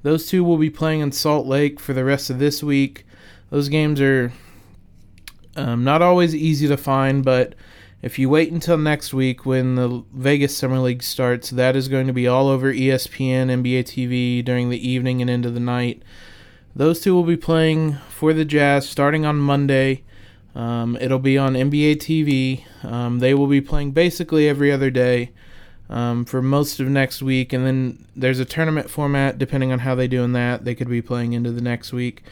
Those 0.02 0.26
two 0.26 0.44
will 0.44 0.58
be 0.58 0.68
playing 0.68 1.00
in 1.00 1.12
Salt 1.12 1.46
Lake 1.46 1.80
for 1.80 1.94
the 1.94 2.04
rest 2.04 2.28
of 2.28 2.38
this 2.38 2.62
week. 2.62 3.06
Those 3.48 3.70
games 3.70 4.02
are 4.02 4.32
um, 5.56 5.82
not 5.82 6.02
always 6.02 6.34
easy 6.34 6.68
to 6.68 6.76
find, 6.76 7.24
but 7.24 7.54
if 8.02 8.18
you 8.18 8.28
wait 8.28 8.52
until 8.52 8.76
next 8.76 9.14
week 9.14 9.46
when 9.46 9.76
the 9.76 10.04
Vegas 10.12 10.54
Summer 10.54 10.78
League 10.78 11.02
starts, 11.02 11.48
that 11.48 11.74
is 11.74 11.88
going 11.88 12.06
to 12.06 12.12
be 12.12 12.28
all 12.28 12.48
over 12.48 12.70
ESPN, 12.70 13.46
NBA 13.46 13.84
TV 13.84 14.44
during 14.44 14.68
the 14.68 14.88
evening 14.88 15.22
and 15.22 15.30
into 15.30 15.50
the 15.50 15.58
night. 15.58 16.02
Those 16.76 17.00
two 17.00 17.14
will 17.14 17.24
be 17.24 17.38
playing 17.38 17.94
for 18.10 18.34
the 18.34 18.44
Jazz 18.44 18.86
starting 18.86 19.24
on 19.24 19.36
Monday. 19.36 20.02
Um, 20.54 20.96
it'll 21.00 21.18
be 21.18 21.36
on 21.36 21.54
NBA 21.54 21.96
TV. 21.96 22.64
Um, 22.84 23.18
they 23.18 23.34
will 23.34 23.46
be 23.46 23.60
playing 23.60 23.90
basically 23.90 24.48
every 24.48 24.70
other 24.70 24.90
day 24.90 25.32
um, 25.88 26.24
for 26.24 26.40
most 26.40 26.80
of 26.80 26.88
next 26.88 27.22
week, 27.22 27.52
and 27.52 27.66
then 27.66 28.06
there's 28.14 28.38
a 28.38 28.44
tournament 28.44 28.88
format. 28.88 29.38
Depending 29.38 29.72
on 29.72 29.80
how 29.80 29.94
they 29.94 30.08
do 30.08 30.22
in 30.22 30.32
that, 30.32 30.64
they 30.64 30.74
could 30.74 30.88
be 30.88 31.02
playing 31.02 31.32
into 31.32 31.50
the 31.50 31.60
next 31.60 31.92
week. 31.92 32.22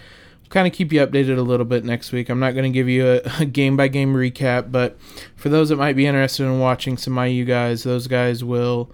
We'll 0.43 0.51
kind 0.51 0.67
of 0.67 0.73
keep 0.73 0.93
you 0.93 1.05
updated 1.05 1.37
a 1.37 1.43
little 1.43 1.67
bit 1.67 1.85
next 1.85 2.13
week. 2.13 2.29
I'm 2.29 2.41
not 2.41 2.53
going 2.53 2.71
to 2.71 2.75
give 2.75 2.89
you 2.89 3.21
a 3.41 3.45
game 3.45 3.77
by 3.77 3.89
game 3.89 4.15
recap, 4.15 4.71
but 4.71 4.97
for 5.37 5.49
those 5.49 5.69
that 5.71 5.77
might 5.77 5.97
be 5.97 6.07
interested 6.07 6.45
in 6.45 6.61
watching 6.61 6.97
some 6.97 7.19
IU 7.19 7.45
guys, 7.45 7.83
those 7.83 8.07
guys 8.07 8.45
will 8.45 8.91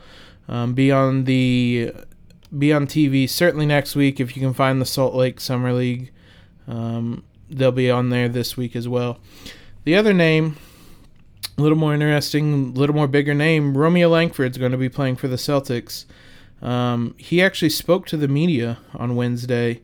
um, 0.48 0.72
be 0.72 0.90
on 0.90 1.24
the 1.24 1.92
be 2.56 2.72
on 2.72 2.86
TV 2.86 3.28
certainly 3.28 3.66
next 3.66 3.94
week 3.94 4.18
if 4.18 4.34
you 4.34 4.40
can 4.40 4.54
find 4.54 4.80
the 4.80 4.86
Salt 4.86 5.14
Lake 5.14 5.38
Summer 5.38 5.72
League. 5.74 6.10
Um, 6.66 7.24
they'll 7.50 7.72
be 7.72 7.90
on 7.90 8.10
there 8.10 8.28
this 8.28 8.56
week 8.56 8.76
as 8.76 8.88
well. 8.88 9.18
The 9.84 9.96
other 9.96 10.12
name 10.12 10.56
a 11.58 11.62
little 11.62 11.76
more 11.76 11.92
interesting, 11.92 12.72
a 12.76 12.78
little 12.78 12.94
more 12.94 13.08
bigger 13.08 13.34
name, 13.34 13.76
Romeo 13.76 14.08
Langford's 14.08 14.58
going 14.58 14.72
to 14.72 14.78
be 14.78 14.88
playing 14.88 15.16
for 15.16 15.26
the 15.26 15.36
Celtics. 15.36 16.04
Um, 16.62 17.14
he 17.18 17.42
actually 17.42 17.70
spoke 17.70 18.06
to 18.06 18.16
the 18.16 18.28
media 18.28 18.78
on 18.94 19.16
Wednesday 19.16 19.82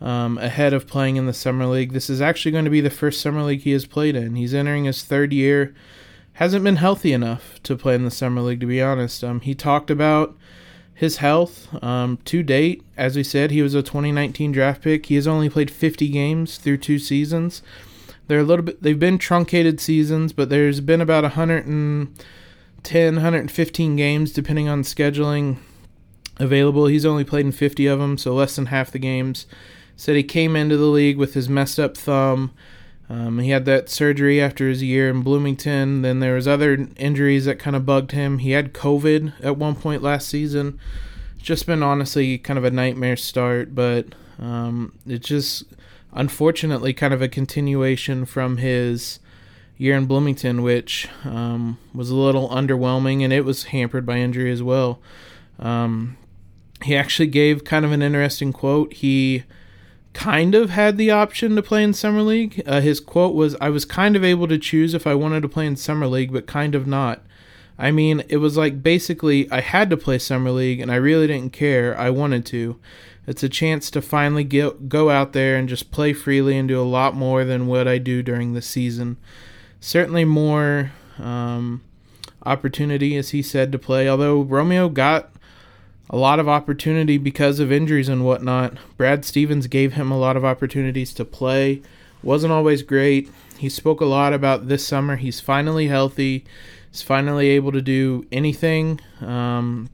um, 0.00 0.36
ahead 0.38 0.72
of 0.72 0.88
playing 0.88 1.16
in 1.16 1.26
the 1.26 1.32
Summer 1.32 1.66
League. 1.66 1.92
This 1.92 2.10
is 2.10 2.20
actually 2.20 2.50
going 2.50 2.64
to 2.64 2.70
be 2.70 2.80
the 2.80 2.90
first 2.90 3.20
Summer 3.20 3.42
League 3.42 3.62
he 3.62 3.70
has 3.70 3.86
played 3.86 4.16
in. 4.16 4.34
He's 4.34 4.52
entering 4.52 4.84
his 4.84 5.04
third 5.04 5.32
year. 5.32 5.74
Hasn't 6.34 6.64
been 6.64 6.76
healthy 6.76 7.12
enough 7.12 7.62
to 7.62 7.76
play 7.76 7.94
in 7.94 8.04
the 8.04 8.10
Summer 8.10 8.40
League, 8.40 8.60
to 8.60 8.66
be 8.66 8.82
honest. 8.82 9.22
Um, 9.22 9.40
he 9.40 9.54
talked 9.54 9.90
about 9.90 10.36
his 11.02 11.16
health 11.16 11.68
um, 11.82 12.16
to 12.24 12.44
date. 12.44 12.84
As 12.96 13.16
we 13.16 13.24
said, 13.24 13.50
he 13.50 13.60
was 13.60 13.74
a 13.74 13.82
2019 13.82 14.52
draft 14.52 14.82
pick. 14.82 15.06
He 15.06 15.16
has 15.16 15.26
only 15.26 15.50
played 15.50 15.68
50 15.68 16.08
games 16.08 16.58
through 16.58 16.76
two 16.76 17.00
seasons. 17.00 17.60
They're 18.28 18.38
a 18.38 18.44
little 18.44 18.64
bit. 18.64 18.80
They've 18.84 18.98
been 18.98 19.18
truncated 19.18 19.80
seasons, 19.80 20.32
but 20.32 20.48
there's 20.48 20.80
been 20.80 21.00
about 21.00 21.24
110, 21.24 23.14
115 23.14 23.96
games 23.96 24.32
depending 24.32 24.68
on 24.68 24.84
scheduling 24.84 25.56
available. 26.36 26.86
He's 26.86 27.04
only 27.04 27.24
played 27.24 27.46
in 27.46 27.52
50 27.52 27.84
of 27.86 27.98
them, 27.98 28.16
so 28.16 28.32
less 28.32 28.54
than 28.54 28.66
half 28.66 28.92
the 28.92 29.00
games. 29.00 29.46
Said 29.96 30.14
he 30.14 30.22
came 30.22 30.54
into 30.54 30.76
the 30.76 30.86
league 30.86 31.18
with 31.18 31.34
his 31.34 31.48
messed 31.48 31.80
up 31.80 31.96
thumb. 31.96 32.52
Um, 33.12 33.40
he 33.40 33.50
had 33.50 33.66
that 33.66 33.90
surgery 33.90 34.40
after 34.40 34.70
his 34.70 34.82
year 34.82 35.10
in 35.10 35.20
Bloomington. 35.20 36.00
Then 36.00 36.20
there 36.20 36.34
was 36.34 36.48
other 36.48 36.88
injuries 36.96 37.44
that 37.44 37.58
kind 37.58 37.76
of 37.76 37.84
bugged 37.84 38.12
him. 38.12 38.38
He 38.38 38.52
had 38.52 38.72
COVID 38.72 39.34
at 39.42 39.58
one 39.58 39.74
point 39.74 40.02
last 40.02 40.28
season. 40.28 40.80
It's 41.34 41.44
just 41.44 41.66
been 41.66 41.82
honestly 41.82 42.38
kind 42.38 42.58
of 42.58 42.64
a 42.64 42.70
nightmare 42.70 43.18
start, 43.18 43.74
but 43.74 44.06
um, 44.38 44.98
it 45.06 45.22
just 45.22 45.64
unfortunately 46.14 46.94
kind 46.94 47.12
of 47.12 47.20
a 47.20 47.28
continuation 47.28 48.24
from 48.24 48.56
his 48.56 49.18
year 49.76 49.94
in 49.94 50.06
Bloomington, 50.06 50.62
which 50.62 51.06
um, 51.26 51.76
was 51.92 52.08
a 52.08 52.16
little 52.16 52.48
underwhelming 52.48 53.22
and 53.22 53.30
it 53.32 53.44
was 53.44 53.64
hampered 53.64 54.06
by 54.06 54.16
injury 54.16 54.50
as 54.50 54.62
well. 54.62 55.00
Um, 55.58 56.16
he 56.82 56.96
actually 56.96 57.26
gave 57.26 57.64
kind 57.64 57.84
of 57.84 57.92
an 57.92 58.00
interesting 58.00 58.54
quote. 58.54 58.94
He 58.94 59.44
kind 60.14 60.54
of 60.54 60.70
had 60.70 60.98
the 60.98 61.10
option 61.10 61.56
to 61.56 61.62
play 61.62 61.82
in 61.82 61.94
Summer 61.94 62.22
League. 62.22 62.62
Uh, 62.66 62.80
his 62.80 63.00
quote 63.00 63.34
was, 63.34 63.56
I 63.60 63.70
was 63.70 63.84
kind 63.84 64.16
of 64.16 64.24
able 64.24 64.48
to 64.48 64.58
choose 64.58 64.94
if 64.94 65.06
I 65.06 65.14
wanted 65.14 65.42
to 65.42 65.48
play 65.48 65.66
in 65.66 65.76
Summer 65.76 66.06
League, 66.06 66.32
but 66.32 66.46
kind 66.46 66.74
of 66.74 66.86
not. 66.86 67.22
I 67.78 67.90
mean, 67.90 68.22
it 68.28 68.36
was 68.36 68.56
like 68.56 68.82
basically 68.82 69.50
I 69.50 69.60
had 69.60 69.90
to 69.90 69.96
play 69.96 70.18
Summer 70.18 70.50
League 70.50 70.80
and 70.80 70.92
I 70.92 70.96
really 70.96 71.26
didn't 71.26 71.52
care. 71.52 71.98
I 71.98 72.10
wanted 72.10 72.44
to. 72.46 72.78
It's 73.26 73.42
a 73.42 73.48
chance 73.48 73.90
to 73.92 74.02
finally 74.02 74.44
get, 74.44 74.88
go 74.88 75.10
out 75.10 75.32
there 75.32 75.56
and 75.56 75.68
just 75.68 75.90
play 75.90 76.12
freely 76.12 76.58
and 76.58 76.68
do 76.68 76.80
a 76.80 76.82
lot 76.82 77.14
more 77.14 77.44
than 77.44 77.66
what 77.66 77.88
I 77.88 77.98
do 77.98 78.22
during 78.22 78.52
the 78.52 78.62
season. 78.62 79.16
Certainly 79.80 80.26
more 80.26 80.92
um, 81.18 81.82
opportunity, 82.44 83.16
as 83.16 83.30
he 83.30 83.42
said, 83.42 83.72
to 83.72 83.78
play. 83.78 84.08
Although 84.08 84.42
Romeo 84.42 84.88
got 84.88 85.32
a 86.12 86.16
lot 86.16 86.38
of 86.38 86.48
opportunity 86.48 87.16
because 87.16 87.58
of 87.58 87.72
injuries 87.72 88.08
and 88.08 88.24
whatnot. 88.24 88.76
Brad 88.98 89.24
Stevens 89.24 89.66
gave 89.66 89.94
him 89.94 90.10
a 90.10 90.18
lot 90.18 90.36
of 90.36 90.44
opportunities 90.44 91.14
to 91.14 91.24
play. 91.24 91.80
Wasn't 92.22 92.52
always 92.52 92.82
great. 92.82 93.30
He 93.56 93.70
spoke 93.70 94.00
a 94.00 94.06
lot 94.06 94.34
about 94.34 94.68
this 94.68 94.86
summer. 94.86 95.16
He's 95.16 95.40
finally 95.40 95.88
healthy. 95.88 96.44
He's 96.90 97.00
finally 97.00 97.48
able 97.48 97.72
to 97.72 97.80
do 97.80 98.26
anything 98.30 99.00
um, 99.22 99.88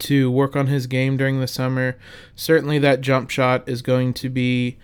to 0.00 0.30
work 0.30 0.54
on 0.54 0.66
his 0.66 0.86
game 0.86 1.16
during 1.16 1.40
the 1.40 1.46
summer. 1.46 1.96
Certainly, 2.34 2.80
that 2.80 3.00
jump 3.00 3.30
shot 3.30 3.66
is 3.66 3.80
going 3.80 4.12
to 4.14 4.28
be 4.28 4.76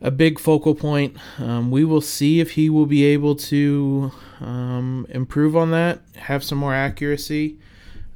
a 0.00 0.10
big 0.10 0.40
focal 0.40 0.74
point. 0.74 1.16
Um, 1.38 1.70
we 1.70 1.84
will 1.84 2.00
see 2.00 2.40
if 2.40 2.52
he 2.52 2.68
will 2.68 2.86
be 2.86 3.04
able 3.04 3.36
to 3.36 4.10
um, 4.40 5.06
improve 5.10 5.56
on 5.56 5.70
that, 5.70 6.00
have 6.16 6.42
some 6.42 6.58
more 6.58 6.74
accuracy. 6.74 7.58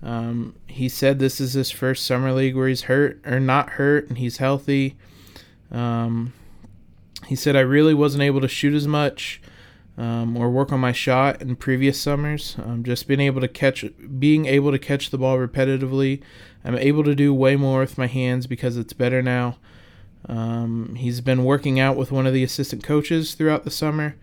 Um, 0.02 0.56
he 0.66 0.88
said 0.88 1.18
this 1.18 1.40
is 1.40 1.52
his 1.52 1.71
first 1.71 2.04
summer 2.04 2.32
league 2.32 2.56
where 2.56 2.68
he's 2.68 2.82
hurt 2.82 3.21
or 3.25 3.38
not 3.38 3.71
hurt 3.71 4.09
and 4.09 4.18
he's 4.18 4.38
healthy. 4.38 4.97
Um, 5.71 6.32
he 7.26 7.37
said 7.37 7.54
I 7.54 7.61
really 7.61 7.94
wasn't 7.94 8.25
able 8.25 8.40
to 8.40 8.49
shoot 8.49 8.75
as 8.75 8.88
much 8.88 9.40
um, 9.97 10.37
or 10.37 10.50
work 10.50 10.73
on 10.73 10.80
my 10.80 10.92
shot 10.92 11.40
in 11.40 11.54
previous 11.54 12.00
summers. 12.00 12.56
Um, 12.59 12.82
just 12.82 13.06
being 13.06 13.21
able 13.21 13.40
to 13.40 13.49
catch, 13.49 13.85
being 14.18 14.47
able 14.47 14.73
to 14.73 14.78
catch 14.78 15.11
the 15.11 15.18
ball 15.18 15.38
repetitively. 15.38 16.21
I'm 16.64 16.76
able 16.76 17.04
to 17.04 17.14
do 17.14 17.32
way 17.32 17.56
more 17.56 17.80
with 17.80 17.99
my 17.99 18.06
hands 18.06 18.47
because 18.47 18.76
it's 18.76 18.92
better 18.92 19.23
now. 19.23 19.59
Um, 20.28 20.94
he's 20.97 21.21
been 21.21 21.44
working 21.44 21.78
out 21.80 21.97
with 21.97 22.12
one 22.12 22.26
of 22.26 22.32
the 22.32 22.44
assistant 22.44 22.82
coaches 22.82 23.35
throughout 23.35 23.64
the 23.64 23.71
summer 23.71 24.16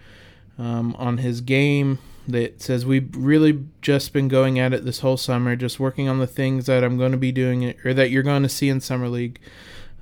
um, 0.57 0.95
on 0.97 1.17
his 1.17 1.41
game 1.41 1.99
that 2.29 2.61
says 2.61 2.85
we've 2.85 3.09
really 3.15 3.65
just 3.81 4.13
been 4.13 4.27
going 4.27 4.59
at 4.59 4.73
it 4.73 4.85
this 4.85 4.99
whole 4.99 5.17
summer, 5.17 5.55
just 5.55 5.79
working 5.79 6.07
on 6.07 6.19
the 6.19 6.27
things 6.27 6.65
that 6.67 6.83
I'm 6.83 6.97
going 6.97 7.11
to 7.11 7.17
be 7.17 7.31
doing 7.31 7.73
or 7.83 7.93
that 7.93 8.09
you're 8.09 8.23
going 8.23 8.43
to 8.43 8.49
see 8.49 8.69
in 8.69 8.81
summer 8.81 9.07
league, 9.07 9.39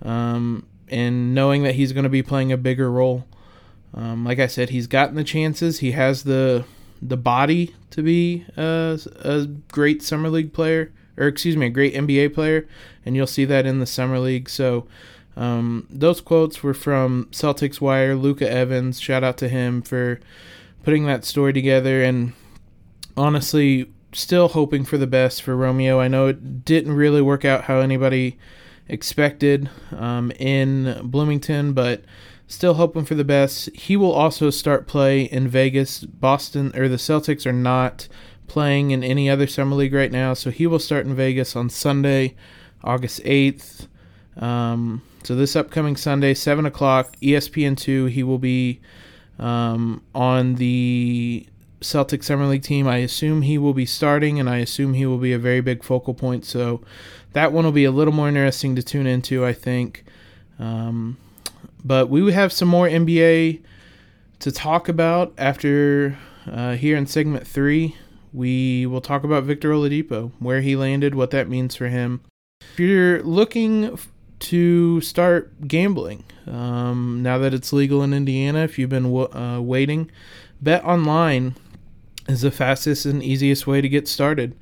um, 0.01 0.65
and 0.89 1.33
knowing 1.33 1.63
that 1.63 1.75
he's 1.75 1.93
going 1.93 2.03
to 2.03 2.09
be 2.09 2.23
playing 2.23 2.51
a 2.51 2.57
bigger 2.57 2.91
role. 2.91 3.25
Um, 3.93 4.25
like 4.25 4.39
I 4.39 4.47
said, 4.47 4.69
he's 4.69 4.87
gotten 4.87 5.15
the 5.15 5.23
chances. 5.23 5.79
He 5.79 5.91
has 5.91 6.23
the 6.23 6.65
the 7.01 7.17
body 7.17 7.75
to 7.91 8.01
be 8.01 8.45
a, 8.55 8.99
a 9.21 9.45
great 9.71 10.01
summer 10.01 10.29
league 10.29 10.51
player, 10.53 10.91
or 11.15 11.27
excuse 11.27 11.55
me, 11.55 11.67
a 11.67 11.69
great 11.71 11.93
NBA 11.93 12.33
player, 12.33 12.67
and 13.05 13.15
you'll 13.15 13.27
see 13.27 13.45
that 13.45 13.65
in 13.65 13.79
the 13.79 13.85
summer 13.85 14.19
league. 14.19 14.49
So. 14.49 14.87
Um, 15.35 15.85
those 15.91 16.19
quotes 16.19 16.63
were 16.63 16.73
from 16.73 17.27
Celtics 17.31 17.79
Wire, 17.79 18.15
Luca 18.15 18.49
Evans. 18.49 18.99
Shout 18.99 19.23
out 19.23 19.37
to 19.37 19.47
him 19.47 19.83
for 19.83 20.19
putting 20.83 21.05
that 21.05 21.25
story 21.25 21.53
together 21.53 22.01
and 22.01 22.33
honestly 23.15 23.91
still 24.13 24.49
hoping 24.49 24.85
for 24.85 24.97
the 24.97 25.07
best 25.07 25.41
for 25.41 25.55
Romeo. 25.55 25.99
I 25.99 26.07
know 26.07 26.27
it 26.27 26.65
didn't 26.65 26.93
really 26.93 27.21
work 27.21 27.45
out 27.45 27.65
how 27.65 27.79
anybody 27.79 28.37
expected 28.87 29.69
um, 29.95 30.31
in 30.39 30.99
Bloomington, 31.03 31.73
but 31.73 32.03
still 32.47 32.75
hoping 32.75 33.05
for 33.05 33.15
the 33.15 33.23
best. 33.23 33.69
He 33.75 33.97
will 33.97 34.11
also 34.11 34.49
start 34.49 34.87
play 34.87 35.23
in 35.23 35.47
Vegas. 35.47 36.03
Boston 36.03 36.71
or 36.75 36.87
the 36.87 36.95
Celtics 36.95 37.45
are 37.45 37.53
not 37.53 38.07
playing 38.47 38.91
in 38.91 39.03
any 39.03 39.29
other 39.29 39.45
summer 39.45 39.75
league 39.75 39.93
right 39.93 40.11
now, 40.11 40.33
so 40.33 40.49
he 40.49 40.65
will 40.65 40.79
start 40.79 41.05
in 41.05 41.15
Vegas 41.15 41.55
on 41.55 41.69
Sunday, 41.69 42.35
August 42.83 43.21
eighth. 43.25 43.87
Um, 44.37 45.01
so 45.23 45.35
this 45.35 45.55
upcoming 45.55 45.97
Sunday, 45.97 46.33
seven 46.33 46.65
o'clock, 46.65 47.17
ESPN 47.17 47.77
two. 47.77 48.05
He 48.05 48.23
will 48.23 48.39
be 48.39 48.79
um, 49.39 50.01
on 50.15 50.55
the 50.55 51.47
Celtic 51.81 52.23
Summer 52.23 52.45
League 52.45 52.63
team. 52.63 52.87
I 52.87 52.97
assume 52.97 53.43
he 53.43 53.57
will 53.57 53.73
be 53.73 53.85
starting, 53.85 54.39
and 54.39 54.49
I 54.49 54.57
assume 54.57 54.93
he 54.93 55.05
will 55.05 55.17
be 55.17 55.33
a 55.33 55.39
very 55.39 55.61
big 55.61 55.83
focal 55.83 56.13
point. 56.13 56.45
So 56.45 56.81
that 57.33 57.51
one 57.51 57.65
will 57.65 57.71
be 57.71 57.85
a 57.85 57.91
little 57.91 58.13
more 58.13 58.27
interesting 58.27 58.75
to 58.75 58.83
tune 58.83 59.07
into, 59.07 59.45
I 59.45 59.53
think. 59.53 60.03
Um, 60.59 61.17
but 61.83 62.09
we 62.09 62.31
have 62.33 62.51
some 62.51 62.67
more 62.67 62.87
NBA 62.87 63.61
to 64.39 64.51
talk 64.51 64.89
about 64.89 65.33
after 65.37 66.17
uh, 66.51 66.73
here 66.73 66.97
in 66.97 67.05
segment 67.05 67.47
three. 67.47 67.95
We 68.33 68.85
will 68.85 69.01
talk 69.01 69.23
about 69.23 69.43
Victor 69.43 69.71
Oladipo, 69.71 70.31
where 70.39 70.61
he 70.61 70.75
landed, 70.75 71.15
what 71.15 71.31
that 71.31 71.49
means 71.49 71.75
for 71.75 71.87
him. 71.87 72.21
If 72.61 72.79
you're 72.79 73.23
looking 73.23 73.97
to 74.39 75.01
start 75.01 75.67
gambling 75.67 76.23
um, 76.47 77.21
now 77.21 77.37
that 77.37 77.53
it's 77.53 77.73
legal 77.73 78.03
in 78.03 78.13
Indiana. 78.13 78.59
If 78.59 78.79
you've 78.79 78.89
been 78.89 79.05
uh, 79.05 79.61
waiting, 79.61 80.11
Bet 80.61 80.83
Online 80.83 81.55
is 82.27 82.41
the 82.41 82.51
fastest 82.51 83.05
and 83.05 83.23
easiest 83.23 83.67
way 83.67 83.81
to 83.81 83.89
get 83.89 84.07
started. 84.07 84.55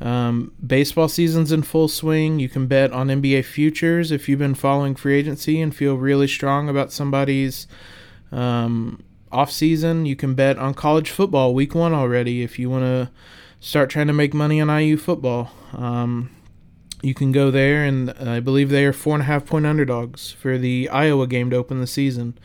Um, 0.00 0.52
baseball 0.64 1.08
season's 1.08 1.50
in 1.50 1.62
full 1.62 1.88
swing. 1.88 2.38
You 2.38 2.48
can 2.48 2.66
bet 2.66 2.92
on 2.92 3.08
NBA 3.08 3.44
futures 3.44 4.12
if 4.12 4.28
you've 4.28 4.38
been 4.38 4.54
following 4.54 4.94
free 4.94 5.18
agency 5.18 5.60
and 5.60 5.74
feel 5.74 5.96
really 5.96 6.28
strong 6.28 6.68
about 6.68 6.92
somebody's 6.92 7.66
um, 8.30 9.02
off 9.32 9.50
season. 9.50 10.06
You 10.06 10.14
can 10.14 10.34
bet 10.34 10.58
on 10.58 10.74
college 10.74 11.10
football 11.10 11.52
week 11.52 11.74
one 11.74 11.94
already 11.94 12.42
if 12.42 12.58
you 12.58 12.70
want 12.70 12.84
to 12.84 13.10
start 13.60 13.90
trying 13.90 14.06
to 14.06 14.12
make 14.12 14.34
money 14.34 14.60
on 14.60 14.68
IU 14.68 14.96
football. 14.96 15.50
Um, 15.72 16.30
you 17.02 17.14
can 17.14 17.32
go 17.32 17.50
there, 17.50 17.84
and 17.84 18.10
I 18.10 18.40
believe 18.40 18.70
they 18.70 18.84
are 18.84 18.92
four 18.92 19.14
and 19.14 19.22
a 19.22 19.26
half 19.26 19.46
point 19.46 19.66
underdogs 19.66 20.32
for 20.32 20.58
the 20.58 20.88
Iowa 20.88 21.26
game 21.26 21.50
to 21.50 21.56
open 21.56 21.80
the 21.80 21.86
season. 21.86 22.36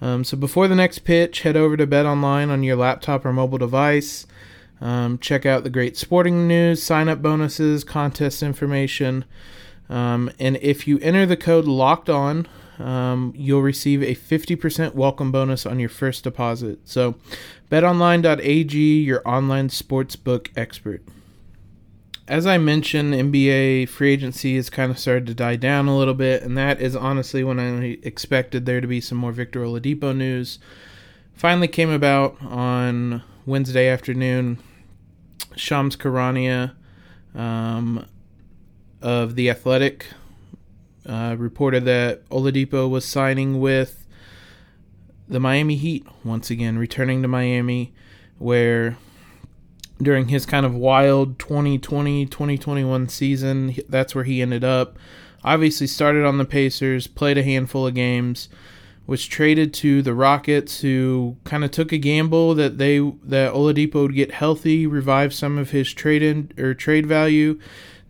Um, 0.00 0.24
so 0.24 0.36
before 0.36 0.68
the 0.68 0.74
next 0.74 1.00
pitch, 1.00 1.42
head 1.42 1.56
over 1.56 1.76
to 1.76 1.86
Bet 1.86 2.04
Online 2.04 2.50
on 2.50 2.62
your 2.62 2.76
laptop 2.76 3.24
or 3.24 3.32
mobile 3.32 3.58
device. 3.58 4.26
Um, 4.80 5.18
check 5.18 5.46
out 5.46 5.64
the 5.64 5.70
great 5.70 5.96
sporting 5.96 6.48
news, 6.48 6.82
sign 6.82 7.08
up 7.08 7.22
bonuses, 7.22 7.84
contest 7.84 8.42
information. 8.42 9.24
Um, 9.88 10.30
and 10.38 10.56
if 10.56 10.88
you 10.88 10.98
enter 10.98 11.24
the 11.24 11.36
code 11.36 11.66
locked 11.66 12.10
on, 12.10 12.48
um, 12.78 13.32
you'll 13.36 13.62
receive 13.62 14.02
a 14.02 14.14
50% 14.14 14.94
welcome 14.94 15.30
bonus 15.30 15.64
on 15.64 15.78
your 15.78 15.88
first 15.88 16.24
deposit. 16.24 16.80
So, 16.84 17.14
betonline.ag, 17.70 18.76
your 18.76 19.22
online 19.26 19.68
sportsbook 19.68 20.48
expert 20.56 21.02
as 22.26 22.46
I 22.46 22.56
mentioned, 22.56 23.12
NBA 23.12 23.88
free 23.88 24.12
agency 24.12 24.56
has 24.56 24.70
kind 24.70 24.90
of 24.90 24.98
started 24.98 25.26
to 25.26 25.34
die 25.34 25.56
down 25.56 25.88
a 25.88 25.96
little 25.96 26.14
bit, 26.14 26.42
and 26.42 26.56
that 26.56 26.80
is 26.80 26.96
honestly 26.96 27.44
when 27.44 27.60
I 27.60 27.98
expected 28.02 28.64
there 28.64 28.80
to 28.80 28.86
be 28.86 29.00
some 29.00 29.18
more 29.18 29.32
Victor 29.32 29.60
Oladipo 29.60 30.16
news. 30.16 30.58
Finally 31.34 31.68
came 31.68 31.90
about 31.90 32.40
on 32.42 33.22
Wednesday 33.44 33.88
afternoon. 33.88 34.58
Shams 35.54 35.96
Charania 35.96 36.74
um, 37.34 38.06
of 39.02 39.34
The 39.34 39.50
Athletic 39.50 40.06
uh, 41.06 41.36
reported 41.38 41.84
that 41.84 42.26
Oladipo 42.30 42.88
was 42.88 43.04
signing 43.04 43.60
with 43.60 44.06
the 45.28 45.40
Miami 45.40 45.76
Heat 45.76 46.06
once 46.24 46.50
again, 46.50 46.78
returning 46.78 47.20
to 47.22 47.28
Miami, 47.28 47.92
where 48.38 48.96
during 50.02 50.28
his 50.28 50.46
kind 50.46 50.66
of 50.66 50.74
wild 50.74 51.38
2020 51.38 52.26
2021 52.26 53.08
season. 53.08 53.76
That's 53.88 54.14
where 54.14 54.24
he 54.24 54.42
ended 54.42 54.64
up. 54.64 54.98
Obviously, 55.44 55.86
started 55.86 56.24
on 56.24 56.38
the 56.38 56.44
Pacers, 56.44 57.06
played 57.06 57.36
a 57.36 57.42
handful 57.42 57.86
of 57.86 57.94
games, 57.94 58.48
was 59.06 59.26
traded 59.26 59.74
to 59.74 60.00
the 60.00 60.14
Rockets, 60.14 60.80
who 60.80 61.36
kind 61.44 61.64
of 61.64 61.70
took 61.70 61.92
a 61.92 61.98
gamble 61.98 62.54
that 62.54 62.78
they 62.78 62.98
that 62.98 63.52
Oladipo 63.52 64.02
would 64.02 64.14
get 64.14 64.32
healthy, 64.32 64.86
revive 64.86 65.34
some 65.34 65.58
of 65.58 65.70
his 65.70 65.92
trade 65.92 66.22
in, 66.22 66.50
or 66.58 66.74
trade 66.74 67.06
value. 67.06 67.58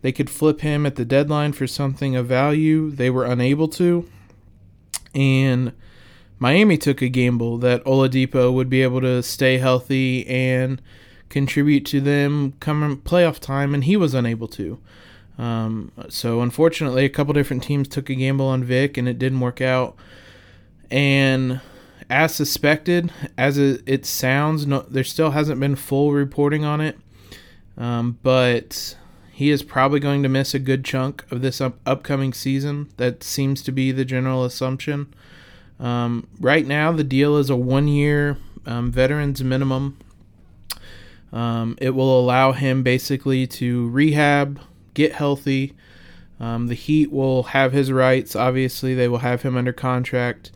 They 0.01 0.11
could 0.11 0.29
flip 0.29 0.61
him 0.61 0.85
at 0.85 0.95
the 0.95 1.05
deadline 1.05 1.51
for 1.53 1.67
something 1.67 2.15
of 2.15 2.27
value. 2.27 2.91
They 2.91 3.09
were 3.09 3.25
unable 3.25 3.67
to, 3.69 4.07
and 5.13 5.73
Miami 6.39 6.77
took 6.77 7.01
a 7.01 7.09
gamble 7.09 7.57
that 7.59 7.83
Oladipo 7.85 8.53
would 8.53 8.69
be 8.69 8.81
able 8.83 9.01
to 9.01 9.23
stay 9.23 9.57
healthy 9.57 10.27
and 10.27 10.81
contribute 11.29 11.85
to 11.87 12.01
them 12.01 12.53
come 12.59 13.01
playoff 13.03 13.39
time, 13.39 13.73
and 13.73 13.83
he 13.83 13.97
was 13.97 14.13
unable 14.13 14.47
to. 14.49 14.79
Um, 15.37 15.91
so 16.09 16.41
unfortunately, 16.41 17.05
a 17.05 17.09
couple 17.09 17.33
different 17.33 17.63
teams 17.63 17.87
took 17.87 18.09
a 18.09 18.15
gamble 18.15 18.47
on 18.47 18.63
Vic, 18.63 18.97
and 18.97 19.07
it 19.07 19.19
didn't 19.19 19.41
work 19.41 19.61
out. 19.61 19.95
And 20.89 21.61
as 22.09 22.35
suspected, 22.35 23.11
as 23.37 23.57
it, 23.57 24.05
sounds, 24.05 24.65
no, 24.67 24.81
there 24.81 25.03
still 25.03 25.31
hasn't 25.31 25.59
been 25.59 25.75
full 25.75 26.13
reporting 26.13 26.63
on 26.63 26.81
it. 26.81 26.97
Um, 27.77 28.17
but 28.23 28.95
he 29.31 29.49
is 29.49 29.63
probably 29.63 29.99
going 29.99 30.23
to 30.23 30.29
miss 30.29 30.53
a 30.53 30.59
good 30.59 30.85
chunk 30.85 31.29
of 31.29 31.41
this 31.41 31.59
up- 31.59 31.79
upcoming 31.85 32.33
season. 32.33 32.89
That 32.97 33.23
seems 33.23 33.61
to 33.63 33.71
be 33.71 33.91
the 33.91 34.05
general 34.05 34.45
assumption. 34.45 35.13
Um, 35.77 36.27
right 36.39 36.65
now, 36.65 36.93
the 36.93 37.03
deal 37.03 37.35
is 37.35 37.49
a 37.49 37.55
one 37.55 37.89
year 37.89 38.37
um, 38.65 38.91
veterans 38.91 39.43
minimum. 39.43 39.97
Um, 41.35 41.77
it 41.81 41.89
will 41.89 42.17
allow 42.17 42.53
him 42.53 42.81
basically 42.81 43.45
to 43.47 43.89
rehab, 43.89 44.61
get 44.93 45.11
healthy. 45.11 45.73
Um, 46.39 46.67
the 46.67 46.75
Heat 46.75 47.11
will 47.11 47.43
have 47.43 47.73
his 47.73 47.91
rights. 47.91 48.37
Obviously, 48.37 48.95
they 48.95 49.09
will 49.09 49.17
have 49.17 49.41
him 49.41 49.57
under 49.57 49.73
contract. 49.73 50.51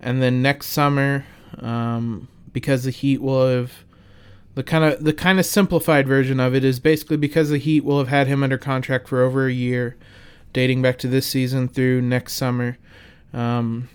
And 0.00 0.22
then 0.22 0.40
next 0.40 0.68
summer, 0.68 1.26
um, 1.58 2.28
because 2.50 2.84
the 2.84 2.90
Heat 2.90 3.20
will 3.20 3.46
have 3.46 3.84
the 4.54 4.62
kind 4.62 4.84
of 4.84 5.04
the 5.04 5.12
kind 5.12 5.38
of 5.38 5.46
simplified 5.46 6.08
version 6.08 6.40
of 6.40 6.54
it 6.54 6.64
is 6.64 6.80
basically 6.80 7.18
because 7.18 7.50
the 7.50 7.58
Heat 7.58 7.84
will 7.84 7.98
have 7.98 8.08
had 8.08 8.26
him 8.26 8.42
under 8.42 8.58
contract 8.58 9.08
for 9.08 9.22
over 9.22 9.46
a 9.46 9.52
year, 9.52 9.96
dating 10.54 10.80
back 10.80 10.98
to 10.98 11.08
this 11.08 11.26
season 11.26 11.68
through 11.68 12.00
next 12.00 12.34
summer. 12.34 12.78
Um, 13.34 13.90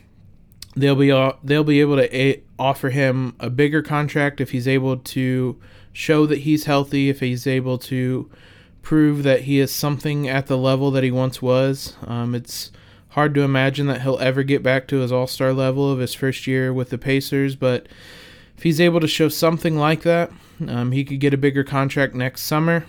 they'll 0.75 0.95
be 0.95 1.09
they'll 1.43 1.63
be 1.63 1.81
able 1.81 1.95
to 1.95 2.15
a- 2.15 2.43
offer 2.59 2.91
him 2.91 3.35
a 3.39 3.49
bigger 3.49 3.81
contract 3.81 4.39
if 4.39 4.51
he's 4.51 4.67
able 4.67 4.97
to 4.97 5.59
show 5.97 6.27
that 6.27 6.39
he's 6.39 6.65
healthy, 6.65 7.09
if 7.09 7.21
he's 7.21 7.47
able 7.47 7.79
to 7.79 8.29
prove 8.83 9.23
that 9.23 9.41
he 9.41 9.59
is 9.59 9.73
something 9.73 10.27
at 10.27 10.45
the 10.45 10.55
level 10.55 10.91
that 10.91 11.03
he 11.03 11.09
once 11.09 11.41
was. 11.41 11.95
Um, 12.05 12.35
it's 12.35 12.71
hard 13.09 13.33
to 13.33 13.41
imagine 13.41 13.87
that 13.87 14.03
he'll 14.03 14.19
ever 14.19 14.43
get 14.43 14.61
back 14.61 14.87
to 14.89 14.97
his 14.97 15.11
All 15.11 15.25
Star 15.25 15.53
level 15.53 15.91
of 15.91 15.97
his 15.97 16.13
first 16.13 16.45
year 16.45 16.71
with 16.71 16.91
the 16.91 16.99
Pacers, 16.99 17.55
but 17.55 17.87
if 18.55 18.61
he's 18.61 18.79
able 18.79 18.99
to 18.99 19.07
show 19.07 19.27
something 19.27 19.75
like 19.75 20.03
that, 20.03 20.31
um, 20.67 20.91
he 20.91 21.03
could 21.03 21.19
get 21.19 21.33
a 21.33 21.37
bigger 21.37 21.63
contract 21.63 22.13
next 22.13 22.43
summer. 22.43 22.85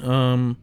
Um, 0.00 0.58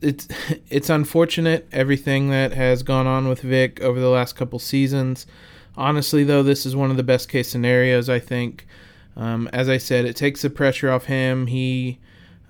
it's 0.00 0.28
it's 0.70 0.88
unfortunate 0.88 1.66
everything 1.72 2.30
that 2.30 2.52
has 2.52 2.84
gone 2.84 3.08
on 3.08 3.26
with 3.26 3.40
Vic 3.40 3.80
over 3.80 3.98
the 3.98 4.10
last 4.10 4.36
couple 4.36 4.60
seasons. 4.60 5.26
Honestly, 5.76 6.22
though, 6.22 6.44
this 6.44 6.64
is 6.64 6.76
one 6.76 6.92
of 6.92 6.96
the 6.96 7.02
best 7.02 7.28
case 7.28 7.48
scenarios. 7.48 8.08
I 8.08 8.20
think. 8.20 8.64
Um, 9.16 9.48
as 9.52 9.68
I 9.68 9.78
said, 9.78 10.04
it 10.04 10.16
takes 10.16 10.42
the 10.42 10.50
pressure 10.50 10.90
off 10.90 11.04
him. 11.04 11.46
He 11.46 11.98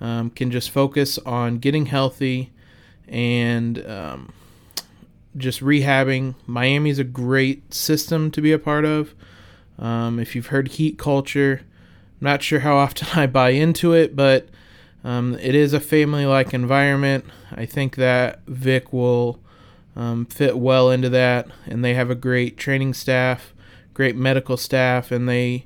um, 0.01 0.29
can 0.29 0.51
just 0.51 0.69
focus 0.69 1.17
on 1.19 1.59
getting 1.59 1.85
healthy 1.87 2.51
and 3.07 3.85
um, 3.87 4.33
just 5.35 5.61
rehabbing. 5.61 6.35
Miami's 6.45 6.99
a 6.99 7.03
great 7.03 7.73
system 7.73 8.31
to 8.31 8.41
be 8.41 8.51
a 8.51 8.59
part 8.59 8.85
of. 8.85 9.13
Um, 9.79 10.19
if 10.19 10.35
you've 10.35 10.47
heard 10.47 10.69
heat 10.69 10.97
culture, 10.97 11.61
I'm 12.19 12.25
not 12.25 12.43
sure 12.43 12.59
how 12.59 12.77
often 12.77 13.07
I 13.17 13.27
buy 13.27 13.51
into 13.51 13.93
it, 13.93 14.15
but 14.15 14.49
um, 15.03 15.37
it 15.39 15.55
is 15.55 15.73
a 15.73 15.79
family 15.79 16.25
like 16.25 16.53
environment. 16.53 17.25
I 17.51 17.65
think 17.65 17.95
that 17.95 18.41
Vic 18.47 18.91
will 18.91 19.39
um, 19.95 20.25
fit 20.25 20.57
well 20.57 20.91
into 20.91 21.09
that, 21.09 21.47
and 21.65 21.83
they 21.83 21.93
have 21.93 22.09
a 22.09 22.15
great 22.15 22.57
training 22.57 22.93
staff, 22.93 23.53
great 23.93 24.15
medical 24.15 24.57
staff, 24.57 25.11
and 25.11 25.29
they 25.29 25.65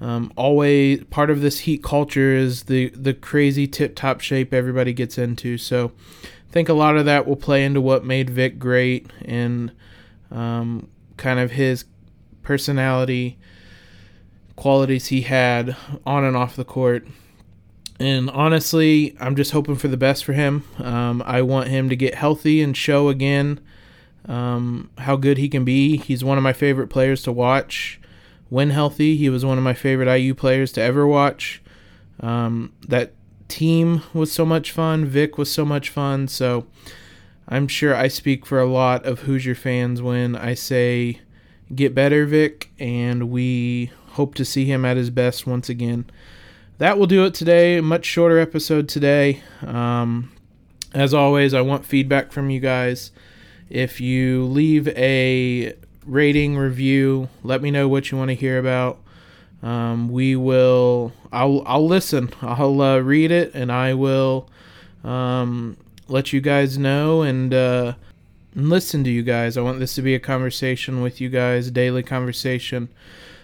um, 0.00 0.32
always 0.36 1.04
part 1.04 1.30
of 1.30 1.40
this 1.40 1.60
heat 1.60 1.82
culture 1.82 2.34
is 2.34 2.64
the 2.64 2.90
the 2.90 3.14
crazy 3.14 3.66
tip 3.66 3.96
top 3.96 4.20
shape 4.20 4.52
everybody 4.52 4.92
gets 4.92 5.16
into. 5.16 5.56
So 5.56 5.92
I 6.24 6.52
think 6.52 6.68
a 6.68 6.74
lot 6.74 6.96
of 6.96 7.04
that 7.06 7.26
will 7.26 7.36
play 7.36 7.64
into 7.64 7.80
what 7.80 8.04
made 8.04 8.30
Vic 8.30 8.58
great 8.58 9.10
and 9.24 9.72
um, 10.30 10.88
kind 11.16 11.38
of 11.38 11.52
his 11.52 11.84
personality 12.42 13.38
qualities 14.54 15.06
he 15.06 15.22
had 15.22 15.76
on 16.04 16.24
and 16.24 16.36
off 16.36 16.56
the 16.56 16.64
court. 16.64 17.06
And 17.98 18.28
honestly, 18.30 19.16
I'm 19.20 19.36
just 19.36 19.52
hoping 19.52 19.76
for 19.76 19.88
the 19.88 19.96
best 19.96 20.24
for 20.24 20.34
him. 20.34 20.64
Um, 20.78 21.22
I 21.24 21.40
want 21.40 21.68
him 21.68 21.88
to 21.88 21.96
get 21.96 22.14
healthy 22.14 22.60
and 22.60 22.76
show 22.76 23.08
again 23.08 23.60
um, 24.26 24.90
how 24.98 25.16
good 25.16 25.38
he 25.38 25.48
can 25.48 25.64
be. 25.64 25.96
He's 25.96 26.22
one 26.22 26.36
of 26.36 26.44
my 26.44 26.52
favorite 26.52 26.88
players 26.88 27.22
to 27.22 27.32
watch 27.32 27.98
when 28.48 28.70
healthy. 28.70 29.16
He 29.16 29.28
was 29.28 29.44
one 29.44 29.58
of 29.58 29.64
my 29.64 29.74
favorite 29.74 30.14
IU 30.14 30.34
players 30.34 30.72
to 30.72 30.82
ever 30.82 31.06
watch. 31.06 31.62
Um, 32.20 32.72
that 32.88 33.12
team 33.48 34.02
was 34.12 34.32
so 34.32 34.44
much 34.44 34.72
fun. 34.72 35.04
Vic 35.04 35.38
was 35.38 35.50
so 35.50 35.64
much 35.64 35.90
fun. 35.90 36.28
So 36.28 36.66
I'm 37.48 37.68
sure 37.68 37.94
I 37.94 38.08
speak 38.08 38.46
for 38.46 38.58
a 38.58 38.66
lot 38.66 39.04
of 39.06 39.20
Hoosier 39.20 39.54
fans 39.54 40.02
when 40.02 40.34
I 40.34 40.54
say 40.54 41.20
get 41.74 41.94
better, 41.94 42.26
Vic, 42.26 42.70
and 42.78 43.30
we 43.30 43.90
hope 44.10 44.34
to 44.36 44.44
see 44.44 44.64
him 44.64 44.84
at 44.84 44.96
his 44.96 45.10
best 45.10 45.46
once 45.46 45.68
again. 45.68 46.06
That 46.78 46.98
will 46.98 47.06
do 47.06 47.24
it 47.24 47.34
today. 47.34 47.80
Much 47.80 48.04
shorter 48.04 48.38
episode 48.38 48.88
today. 48.88 49.42
Um, 49.64 50.32
as 50.92 51.14
always, 51.14 51.54
I 51.54 51.60
want 51.60 51.86
feedback 51.86 52.32
from 52.32 52.50
you 52.50 52.60
guys. 52.60 53.12
If 53.68 54.00
you 54.00 54.44
leave 54.44 54.88
a 54.88 55.74
rating 56.06 56.56
review, 56.56 57.28
let 57.42 57.62
me 57.62 57.70
know 57.70 57.88
what 57.88 58.10
you 58.10 58.18
want 58.18 58.28
to 58.28 58.34
hear 58.34 58.58
about. 58.58 58.98
Um, 59.62 60.08
we 60.10 60.36
will. 60.36 61.12
I'll. 61.32 61.62
I'll 61.66 61.86
listen. 61.86 62.30
I'll 62.42 62.80
uh, 62.80 62.98
read 62.98 63.30
it, 63.30 63.54
and 63.54 63.72
I 63.72 63.94
will 63.94 64.48
um, 65.02 65.76
let 66.08 66.32
you 66.32 66.40
guys 66.40 66.78
know 66.78 67.22
and 67.22 67.52
uh, 67.52 67.94
listen 68.54 69.04
to 69.04 69.10
you 69.10 69.22
guys. 69.22 69.56
I 69.56 69.62
want 69.62 69.80
this 69.80 69.94
to 69.96 70.02
be 70.02 70.14
a 70.14 70.20
conversation 70.20 71.02
with 71.02 71.20
you 71.20 71.28
guys, 71.28 71.70
daily 71.70 72.02
conversation. 72.02 72.88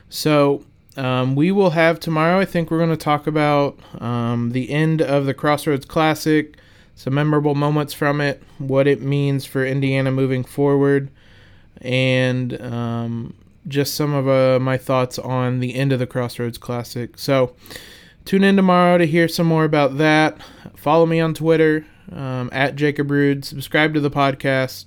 So 0.08 0.64
um, 0.96 1.34
we 1.34 1.50
will 1.52 1.70
have 1.70 1.98
tomorrow. 1.98 2.38
I 2.40 2.44
think 2.44 2.70
we're 2.70 2.78
going 2.78 2.90
to 2.90 2.96
talk 2.96 3.26
about 3.26 3.78
um, 4.00 4.50
the 4.50 4.70
end 4.70 5.00
of 5.00 5.26
the 5.26 5.34
Crossroads 5.34 5.86
Classic, 5.86 6.56
some 6.94 7.14
memorable 7.14 7.54
moments 7.54 7.94
from 7.94 8.20
it, 8.20 8.42
what 8.58 8.86
it 8.86 9.00
means 9.00 9.46
for 9.46 9.64
Indiana 9.64 10.10
moving 10.10 10.44
forward, 10.44 11.10
and 11.82 12.60
um, 12.62 13.34
just 13.68 13.94
some 13.94 14.14
of 14.14 14.28
uh, 14.28 14.58
my 14.60 14.78
thoughts 14.78 15.18
on 15.18 15.60
the 15.60 15.74
end 15.74 15.92
of 15.92 15.98
the 15.98 16.06
Crossroads 16.06 16.58
Classic. 16.58 17.18
So 17.18 17.54
tune 18.24 18.44
in 18.44 18.56
tomorrow 18.56 18.98
to 18.98 19.06
hear 19.06 19.28
some 19.28 19.46
more 19.46 19.64
about 19.64 19.98
that. 19.98 20.38
Follow 20.76 21.06
me 21.06 21.20
on 21.20 21.34
Twitter 21.34 21.84
um, 22.10 22.48
at 22.52 22.76
Jacob 22.76 23.10
Rude. 23.10 23.44
Subscribe 23.44 23.94
to 23.94 24.00
the 24.00 24.10
podcast. 24.10 24.86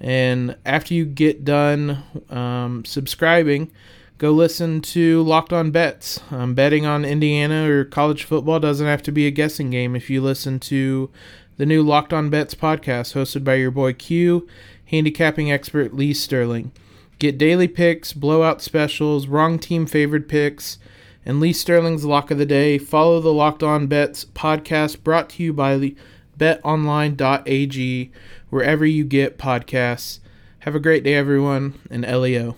And 0.00 0.56
after 0.66 0.94
you 0.94 1.04
get 1.04 1.44
done 1.44 2.02
um, 2.28 2.84
subscribing, 2.84 3.70
go 4.18 4.32
listen 4.32 4.80
to 4.80 5.22
Locked 5.22 5.52
On 5.52 5.70
Bets. 5.70 6.20
Um, 6.30 6.54
betting 6.54 6.86
on 6.86 7.04
Indiana 7.04 7.70
or 7.70 7.84
college 7.84 8.24
football 8.24 8.58
doesn't 8.58 8.86
have 8.86 9.02
to 9.04 9.12
be 9.12 9.26
a 9.26 9.30
guessing 9.30 9.70
game 9.70 9.94
if 9.94 10.10
you 10.10 10.20
listen 10.20 10.58
to 10.60 11.08
the 11.56 11.66
new 11.66 11.82
Locked 11.82 12.12
On 12.12 12.30
Bets 12.30 12.54
podcast 12.54 13.14
hosted 13.14 13.44
by 13.44 13.54
your 13.54 13.70
boy 13.70 13.92
Q, 13.92 14.48
handicapping 14.92 15.50
expert 15.50 15.94
Lee 15.94 16.14
Sterling. 16.14 16.70
Get 17.18 17.38
daily 17.38 17.66
picks, 17.66 18.12
blowout 18.12 18.62
specials, 18.62 19.26
wrong 19.26 19.58
team 19.58 19.86
favored 19.86 20.28
picks, 20.28 20.78
and 21.24 21.40
Lee 21.40 21.52
Sterling's 21.52 22.04
lock 22.04 22.30
of 22.30 22.38
the 22.38 22.46
day. 22.46 22.78
Follow 22.78 23.20
the 23.20 23.32
Locked 23.32 23.62
On 23.62 23.86
Bets 23.86 24.26
podcast 24.26 25.02
brought 25.02 25.30
to 25.30 25.42
you 25.42 25.52
by 25.52 25.94
betonline.ag, 26.38 28.10
wherever 28.50 28.84
you 28.86 29.04
get 29.04 29.38
podcasts. 29.38 30.18
Have 30.60 30.74
a 30.74 30.80
great 30.80 31.04
day, 31.04 31.14
everyone, 31.14 31.78
and 31.90 32.02
LEO. 32.02 32.56